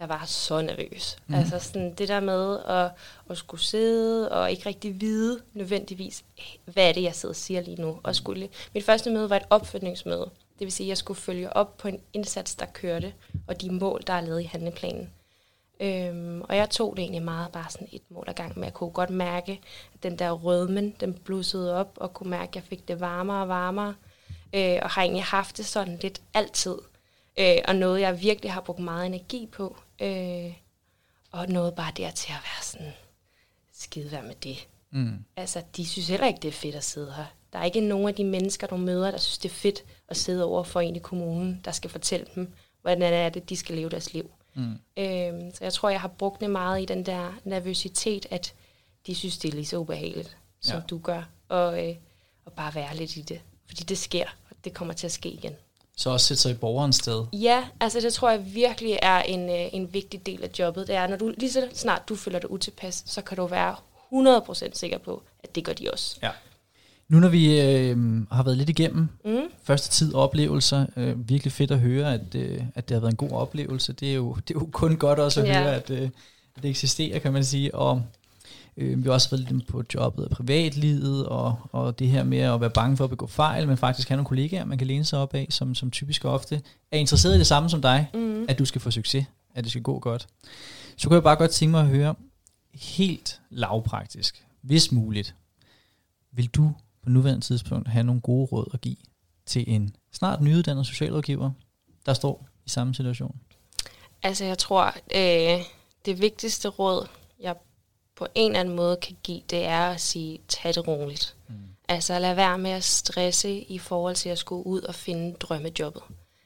jeg 0.00 0.08
var 0.08 0.24
så 0.26 0.62
nervøs. 0.62 1.16
Mm. 1.26 1.34
Altså 1.34 1.58
sådan 1.58 1.94
det 1.94 2.08
der 2.08 2.20
med 2.20 2.58
at, 2.68 2.90
at 3.30 3.38
skulle 3.38 3.62
sidde 3.62 4.32
og 4.32 4.50
ikke 4.50 4.68
rigtig 4.68 5.00
vide 5.00 5.40
nødvendigvis, 5.54 6.24
hvad 6.64 6.88
er 6.88 6.92
det, 6.92 7.02
jeg 7.02 7.14
sidder 7.14 7.32
og 7.32 7.36
siger 7.36 7.60
lige 7.60 7.80
nu. 7.80 7.98
Og 8.02 8.16
skulle, 8.16 8.48
mit 8.74 8.84
første 8.84 9.10
møde 9.10 9.30
var 9.30 9.36
et 9.36 9.46
opfølgningsmøde. 9.50 10.30
Det 10.58 10.64
vil 10.64 10.72
sige, 10.72 10.84
at 10.84 10.88
jeg 10.88 10.96
skulle 10.96 11.20
følge 11.20 11.56
op 11.56 11.76
på 11.76 11.88
en 11.88 12.00
indsats, 12.12 12.54
der 12.54 12.66
kørte, 12.66 13.12
og 13.46 13.60
de 13.60 13.70
mål, 13.70 14.02
der 14.06 14.12
er 14.12 14.20
lavet 14.20 14.40
i 14.40 14.44
handleplanen. 14.44 15.10
Øhm, 15.80 16.40
og 16.40 16.56
jeg 16.56 16.70
tog 16.70 16.96
det 16.96 17.02
egentlig 17.02 17.22
meget 17.22 17.52
bare 17.52 17.70
sådan 17.70 17.88
et 17.92 18.02
mål 18.08 18.24
ad 18.28 18.34
gang, 18.34 18.52
men 18.54 18.64
jeg 18.64 18.74
kunne 18.74 18.90
godt 18.90 19.10
mærke, 19.10 19.60
at 19.94 20.02
den 20.02 20.18
der 20.18 20.30
rødmen, 20.30 20.94
den 21.00 21.14
blussede 21.14 21.74
op, 21.74 21.92
og 21.96 22.14
kunne 22.14 22.30
mærke, 22.30 22.48
at 22.48 22.56
jeg 22.56 22.62
fik 22.62 22.88
det 22.88 23.00
varmere 23.00 23.42
og 23.42 23.48
varmere. 23.48 23.94
Øh, 24.54 24.78
og 24.82 24.90
har 24.90 25.02
egentlig 25.02 25.24
haft 25.24 25.56
det 25.56 25.66
sådan 25.66 25.98
lidt 26.02 26.22
altid. 26.34 26.78
Øh, 27.38 27.58
og 27.68 27.76
noget, 27.76 28.00
jeg 28.00 28.20
virkelig 28.20 28.52
har 28.52 28.60
brugt 28.60 28.78
meget 28.78 29.06
energi 29.06 29.48
på. 29.52 29.76
Øh, 30.02 30.52
og 31.32 31.48
noget 31.48 31.74
bare 31.74 31.92
der 31.96 32.10
til 32.10 32.32
at 32.32 32.38
være 32.42 32.62
sådan, 32.62 32.92
skide 33.72 34.12
være 34.12 34.22
med 34.22 34.34
det. 34.34 34.68
Mm. 34.90 35.24
Altså, 35.36 35.62
de 35.76 35.86
synes 35.86 36.08
heller 36.08 36.26
ikke, 36.26 36.40
det 36.40 36.48
er 36.48 36.52
fedt 36.52 36.74
at 36.74 36.84
sidde 36.84 37.12
her. 37.12 37.24
Der 37.52 37.58
er 37.58 37.64
ikke 37.64 37.80
nogen 37.80 38.08
af 38.08 38.14
de 38.14 38.24
mennesker, 38.24 38.66
du 38.66 38.76
møder, 38.76 39.10
der 39.10 39.18
synes, 39.18 39.38
det 39.38 39.48
er 39.48 39.54
fedt 39.54 39.84
at 40.08 40.16
sidde 40.16 40.44
over 40.44 40.62
for 40.62 40.80
en 40.80 40.96
i 40.96 40.98
kommunen, 40.98 41.60
der 41.64 41.70
skal 41.70 41.90
fortælle 41.90 42.26
dem, 42.34 42.52
hvordan 42.82 43.02
er 43.02 43.28
det, 43.28 43.48
de 43.48 43.56
skal 43.56 43.76
leve 43.76 43.90
deres 43.90 44.12
liv. 44.12 44.30
Mm. 44.56 44.78
Øhm, 44.96 45.50
så 45.54 45.58
jeg 45.60 45.72
tror, 45.72 45.88
jeg 45.90 46.00
har 46.00 46.08
brugt 46.08 46.40
det 46.40 46.50
meget 46.50 46.82
i 46.82 46.84
den 46.84 47.06
der 47.06 47.32
nervøsitet, 47.44 48.26
at 48.30 48.52
de 49.06 49.14
synes, 49.14 49.38
det 49.38 49.48
er 49.48 49.52
lige 49.54 49.66
så 49.66 49.76
ubehageligt, 49.76 50.36
som 50.60 50.76
Ja. 50.76 50.82
du 50.90 50.98
gør. 50.98 51.22
Og, 51.48 51.88
øh, 51.88 51.94
og 52.44 52.52
bare 52.52 52.74
være 52.74 52.96
lidt 52.96 53.16
i 53.16 53.20
det. 53.20 53.40
Fordi 53.66 53.82
det 53.84 53.98
sker, 53.98 54.24
og 54.50 54.56
det 54.64 54.74
kommer 54.74 54.94
til 54.94 55.06
at 55.06 55.12
ske 55.12 55.28
igen. 55.28 55.52
Så 55.96 56.10
også 56.10 56.26
sætte 56.26 56.40
sig 56.42 56.50
i 56.50 56.54
borgerens 56.54 56.96
sted. 56.96 57.26
Ja, 57.32 57.64
altså 57.80 58.00
det 58.00 58.12
tror 58.14 58.30
jeg 58.30 58.54
virkelig 58.54 58.98
er 59.02 59.22
en, 59.22 59.50
øh, 59.50 59.68
en 59.74 59.92
vigtig 59.94 60.26
del 60.26 60.42
af 60.44 60.50
jobbet. 60.58 60.86
Det 60.86 60.94
er, 60.94 61.06
når 61.06 61.16
du 61.16 61.34
lige 61.38 61.52
så 61.52 61.68
snart 61.74 62.08
du 62.08 62.16
føler 62.16 62.38
dig 62.38 62.50
utilpas, 62.50 63.02
så 63.06 63.22
kan 63.22 63.36
du 63.36 63.46
være 63.46 63.76
100% 64.10 64.70
sikker 64.78 64.98
på, 64.98 65.22
at 65.42 65.54
det 65.54 65.64
gør 65.64 65.72
de 65.72 65.90
også. 65.90 66.16
Ja. 66.22 66.30
Nu 67.08 67.20
når 67.20 67.28
vi 67.28 67.60
øh, 67.60 68.22
har 68.32 68.42
været 68.42 68.56
lidt 68.56 68.68
igennem 68.68 69.08
Mm. 69.24 69.36
første 69.62 69.90
tid 69.90 70.14
oplevelser, 70.14 70.86
øh, 70.96 71.28
virkelig 71.28 71.52
fedt 71.52 71.70
at 71.70 71.78
høre, 71.80 72.14
at, 72.14 72.34
øh, 72.34 72.62
at 72.74 72.88
det 72.88 72.94
har 72.94 73.00
været 73.00 73.12
en 73.12 73.16
god 73.16 73.30
oplevelse. 73.30 73.92
Det 73.92 74.10
er 74.10 74.14
jo, 74.14 74.34
det 74.48 74.56
er 74.56 74.58
jo 74.60 74.68
kun 74.72 74.96
godt 74.96 75.18
også 75.18 75.40
at 75.42 75.48
Ja. 75.48 75.62
høre, 75.62 75.74
at, 75.74 75.90
øh, 75.90 76.08
at 76.56 76.62
det 76.62 76.70
eksisterer, 76.70 77.18
kan 77.18 77.32
man 77.32 77.44
sige. 77.44 77.74
Og 77.74 78.02
øh, 78.76 78.98
vi 78.98 79.02
har 79.08 79.12
også 79.12 79.30
været 79.30 79.52
lidt 79.52 79.66
på 79.66 79.82
jobbet 79.94 80.24
og 80.24 80.30
privatlivet, 80.30 81.26
og, 81.26 81.56
og 81.72 81.98
det 81.98 82.08
her 82.08 82.24
med 82.24 82.38
at 82.38 82.60
være 82.60 82.70
bange 82.70 82.96
for 82.96 83.04
at 83.04 83.10
begå 83.10 83.26
fejl, 83.26 83.68
men 83.68 83.76
faktisk 83.76 84.08
have 84.08 84.16
nogle 84.16 84.26
kollegaer, 84.28 84.64
man 84.64 84.78
kan 84.78 84.86
læne 84.86 85.04
sig 85.04 85.18
op 85.18 85.34
af, 85.34 85.46
som, 85.50 85.74
som 85.74 85.90
typisk 85.90 86.24
ofte 86.24 86.62
er 86.92 86.96
interesseret 86.98 87.34
i 87.34 87.38
det 87.38 87.46
samme 87.46 87.70
som 87.70 87.82
dig, 87.82 88.10
Mm. 88.14 88.44
at 88.48 88.58
du 88.58 88.64
skal 88.64 88.80
få 88.80 88.90
succes, 88.90 89.26
at 89.54 89.64
det 89.64 89.70
skal 89.72 89.82
gå 89.82 89.98
godt. 89.98 90.26
Så 90.96 91.08
kunne 91.08 91.14
jeg 91.14 91.22
bare 91.22 91.36
godt 91.36 91.50
tænke 91.50 91.70
mig 91.70 91.80
at 91.80 91.86
høre, 91.88 92.14
helt 92.74 93.40
lavpraktisk, 93.50 94.44
hvis 94.62 94.92
muligt, 94.92 95.34
vil 96.32 96.46
du 96.46 96.72
på 97.06 97.10
nuværende 97.10 97.44
tidspunkt 97.44 97.88
have 97.88 98.04
nogle 98.04 98.20
gode 98.20 98.46
råd 98.46 98.70
at 98.74 98.80
give 98.80 98.96
til 99.46 99.64
en 99.66 99.96
snart 100.12 100.40
nyuddannet 100.40 100.86
socialrådgiver, 100.86 101.50
der 102.06 102.14
står 102.14 102.48
i 102.66 102.68
samme 102.68 102.94
situation? 102.94 103.36
Altså 104.22 104.44
jeg 104.44 104.58
tror, 104.58 104.84
øh, 105.14 105.64
det 106.04 106.20
vigtigste 106.20 106.68
råd, 106.68 107.06
jeg 107.40 107.56
på 108.16 108.26
en 108.34 108.50
eller 108.50 108.60
anden 108.60 108.76
måde 108.76 108.96
kan 108.96 109.16
give, 109.22 109.40
det 109.50 109.64
er 109.64 109.80
at 109.80 110.00
sige, 110.00 110.38
tag 110.48 110.74
det 110.74 110.88
roligt. 110.88 111.36
Mm. 111.48 111.54
Altså 111.88 112.18
lad 112.18 112.34
være 112.34 112.58
med 112.58 112.70
at 112.70 112.84
stresse 112.84 113.60
i 113.60 113.78
forhold 113.78 114.14
til 114.14 114.28
at 114.28 114.38
skulle 114.38 114.66
ud 114.66 114.80
og 114.80 114.94
finde 114.94 115.36
drømmejobbet. 115.40 116.02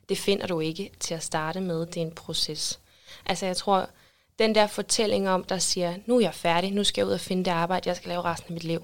Det 0.08 0.18
finder 0.18 0.46
du 0.46 0.60
ikke 0.60 0.90
til 1.00 1.14
at 1.14 1.22
starte 1.22 1.60
med. 1.60 1.86
Det 1.86 1.96
er 1.96 2.06
en 2.06 2.12
proces. 2.12 2.80
Altså 3.26 3.46
jeg 3.46 3.56
tror, 3.56 3.90
den 4.38 4.54
der 4.54 4.66
fortælling 4.66 5.28
om, 5.28 5.44
der 5.44 5.58
siger, 5.58 5.94
nu 6.06 6.16
er 6.16 6.20
jeg 6.20 6.34
færdig, 6.34 6.72
nu 6.72 6.84
skal 6.84 7.02
jeg 7.02 7.06
ud 7.06 7.12
og 7.12 7.20
finde 7.20 7.44
det 7.44 7.50
arbejde, 7.50 7.88
jeg 7.88 7.96
skal 7.96 8.08
lave 8.08 8.22
resten 8.22 8.46
af 8.48 8.52
mit 8.52 8.64
liv. 8.64 8.82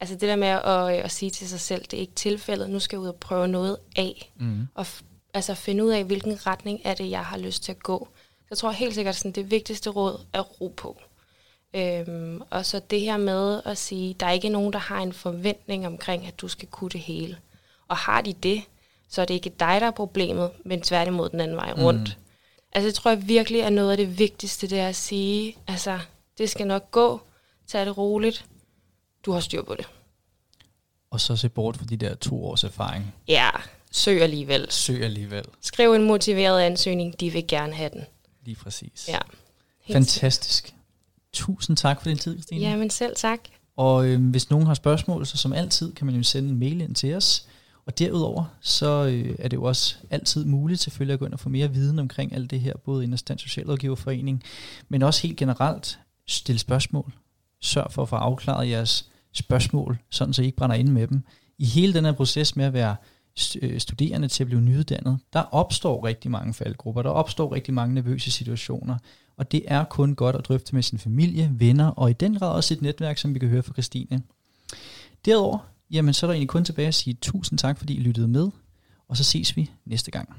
Altså 0.00 0.14
det 0.14 0.28
der 0.28 0.36
med 0.36 0.48
at, 0.48 0.98
øh, 0.98 1.04
at 1.04 1.10
sige 1.10 1.30
til 1.30 1.48
sig 1.48 1.60
selv, 1.60 1.82
det 1.84 1.92
er 1.92 2.00
ikke 2.00 2.14
tilfældet, 2.14 2.70
nu 2.70 2.78
skal 2.78 2.96
jeg 2.96 3.00
ud 3.00 3.08
og 3.08 3.16
prøve 3.16 3.48
noget 3.48 3.76
af. 3.96 4.32
Mm. 4.36 4.66
Og 4.74 4.82
f- 4.82 5.02
altså 5.34 5.54
finde 5.54 5.84
ud 5.84 5.90
af, 5.90 6.04
hvilken 6.04 6.46
retning 6.46 6.80
er 6.84 6.94
det, 6.94 7.10
jeg 7.10 7.24
har 7.24 7.38
lyst 7.38 7.62
til 7.62 7.72
at 7.72 7.82
gå. 7.82 8.08
Så 8.38 8.46
jeg 8.50 8.58
tror 8.58 8.70
helt 8.70 8.94
sikkert, 8.94 9.24
at 9.24 9.34
det 9.34 9.50
vigtigste 9.50 9.90
råd 9.90 10.20
er 10.32 10.40
ro 10.40 10.68
på. 10.76 11.00
Øhm, 11.74 12.42
og 12.50 12.66
så 12.66 12.80
det 12.90 13.00
her 13.00 13.16
med 13.16 13.62
at 13.64 13.78
sige, 13.78 14.14
der 14.14 14.26
er 14.26 14.30
ikke 14.30 14.48
nogen, 14.48 14.72
der 14.72 14.78
har 14.78 14.98
en 15.00 15.12
forventning 15.12 15.86
omkring, 15.86 16.26
at 16.26 16.40
du 16.40 16.48
skal 16.48 16.68
kunne 16.68 16.90
det 16.90 17.00
hele. 17.00 17.38
Og 17.88 17.96
har 17.96 18.20
de 18.20 18.32
det, 18.32 18.62
så 19.08 19.20
er 19.22 19.24
det 19.24 19.34
ikke 19.34 19.50
dig, 19.60 19.80
der 19.80 19.86
er 19.86 19.90
problemet, 19.90 20.50
men 20.64 20.82
tværtimod 20.82 21.28
den 21.28 21.40
anden 21.40 21.56
vej 21.56 21.72
rundt. 21.72 22.16
Mm. 22.18 22.22
Altså 22.72 22.86
det 22.86 22.94
tror 22.94 23.10
jeg 23.10 23.28
virkelig 23.28 23.60
er 23.60 23.70
noget 23.70 23.90
af 23.90 23.96
det 23.96 24.18
vigtigste, 24.18 24.66
det 24.66 24.78
er 24.78 24.88
at 24.88 24.96
sige, 24.96 25.56
altså 25.66 25.98
det 26.38 26.50
skal 26.50 26.66
nok 26.66 26.90
gå, 26.90 27.20
tag 27.66 27.86
det 27.86 27.98
roligt, 27.98 28.44
du 29.26 29.32
har 29.32 29.40
styr 29.40 29.62
på 29.62 29.74
det. 29.74 29.86
Og 31.10 31.20
så 31.20 31.36
se 31.36 31.48
bort 31.48 31.76
fra 31.76 31.84
de 31.84 31.96
der 31.96 32.14
to 32.14 32.44
års 32.44 32.64
erfaring. 32.64 33.14
Ja, 33.28 33.50
søg 33.90 34.22
alligevel. 34.22 34.66
Søg 34.70 35.02
alligevel. 35.02 35.44
Skriv 35.60 35.92
en 35.92 36.04
motiveret 36.04 36.60
ansøgning, 36.60 37.20
de 37.20 37.30
vil 37.30 37.46
gerne 37.48 37.72
have 37.74 37.90
den. 37.92 38.04
Lige 38.44 38.56
præcis. 38.56 39.08
Ja. 39.08 39.18
Helt 39.80 39.96
Fantastisk. 39.96 40.74
Tusind 41.32 41.76
tak 41.76 42.02
for 42.02 42.08
din 42.08 42.18
tid, 42.18 42.34
Christine. 42.34 42.60
Jamen 42.60 42.90
selv 42.90 43.16
tak. 43.16 43.40
Og 43.76 44.06
øh, 44.06 44.30
hvis 44.30 44.50
nogen 44.50 44.66
har 44.66 44.74
spørgsmål, 44.74 45.26
så 45.26 45.36
som 45.36 45.52
altid 45.52 45.92
kan 45.92 46.06
man 46.06 46.14
jo 46.14 46.22
sende 46.22 46.48
en 46.48 46.58
mail 46.58 46.80
ind 46.80 46.94
til 46.94 47.14
os. 47.14 47.46
Og 47.86 47.98
derudover, 47.98 48.44
så 48.60 49.04
øh, 49.04 49.36
er 49.38 49.48
det 49.48 49.56
jo 49.56 49.62
også 49.62 49.96
altid 50.10 50.44
muligt 50.44 50.80
selvfølgelig 50.80 51.12
at 51.12 51.18
gå 51.18 51.24
ind 51.24 51.34
og 51.34 51.40
få 51.40 51.48
mere 51.48 51.72
viden 51.72 51.98
omkring 51.98 52.34
alt 52.34 52.50
det 52.50 52.60
her, 52.60 52.76
både 52.76 53.04
inden 53.04 53.18
Dansk 53.28 53.42
Socialrådgiverforening, 53.42 54.42
men 54.88 55.02
også 55.02 55.22
helt 55.22 55.36
generelt 55.36 55.98
stille 56.26 56.58
spørgsmål. 56.58 57.12
Sørg 57.60 57.92
for 57.92 58.02
at 58.02 58.08
få 58.08 58.16
afklaret 58.16 58.68
jeres 58.68 59.09
spørgsmål, 59.32 59.98
sådan 60.10 60.34
så 60.34 60.42
I 60.42 60.44
ikke 60.44 60.56
brænder 60.56 60.76
ind 60.76 60.88
med 60.88 61.06
dem 61.06 61.24
i 61.58 61.64
hele 61.64 61.94
den 61.94 62.04
her 62.04 62.12
proces 62.12 62.56
med 62.56 62.64
at 62.64 62.72
være 62.72 62.96
øh, 63.62 63.80
studerende 63.80 64.28
til 64.28 64.44
at 64.44 64.46
blive 64.46 64.60
nyuddannet, 64.60 65.18
der 65.32 65.40
opstår 65.40 66.04
rigtig 66.04 66.30
mange 66.30 66.54
faldgrupper, 66.54 67.02
der 67.02 67.10
opstår 67.10 67.54
rigtig 67.54 67.74
mange 67.74 67.94
nervøse 67.94 68.30
situationer, 68.30 68.98
og 69.36 69.52
det 69.52 69.62
er 69.66 69.84
kun 69.84 70.14
godt 70.14 70.36
at 70.36 70.44
drøfte 70.44 70.74
med 70.74 70.82
sin 70.82 70.98
familie, 70.98 71.50
venner, 71.52 71.86
og 71.86 72.10
i 72.10 72.12
den 72.12 72.38
grad 72.38 72.54
også 72.54 72.74
et 72.74 72.82
netværk, 72.82 73.18
som 73.18 73.34
vi 73.34 73.38
kan 73.38 73.48
høre 73.48 73.62
fra 73.62 73.72
Christine. 73.72 74.22
Derudover, 75.24 75.58
jamen 75.90 76.14
så 76.14 76.26
er 76.26 76.28
der 76.28 76.32
egentlig 76.32 76.48
kun 76.48 76.64
tilbage 76.64 76.88
at 76.88 76.94
sige 76.94 77.14
tusind 77.14 77.58
tak, 77.58 77.78
fordi 77.78 77.94
I 77.94 78.00
lyttede 78.00 78.28
med, 78.28 78.48
og 79.08 79.16
så 79.16 79.24
ses 79.24 79.56
vi 79.56 79.70
næste 79.84 80.10
gang. 80.10 80.36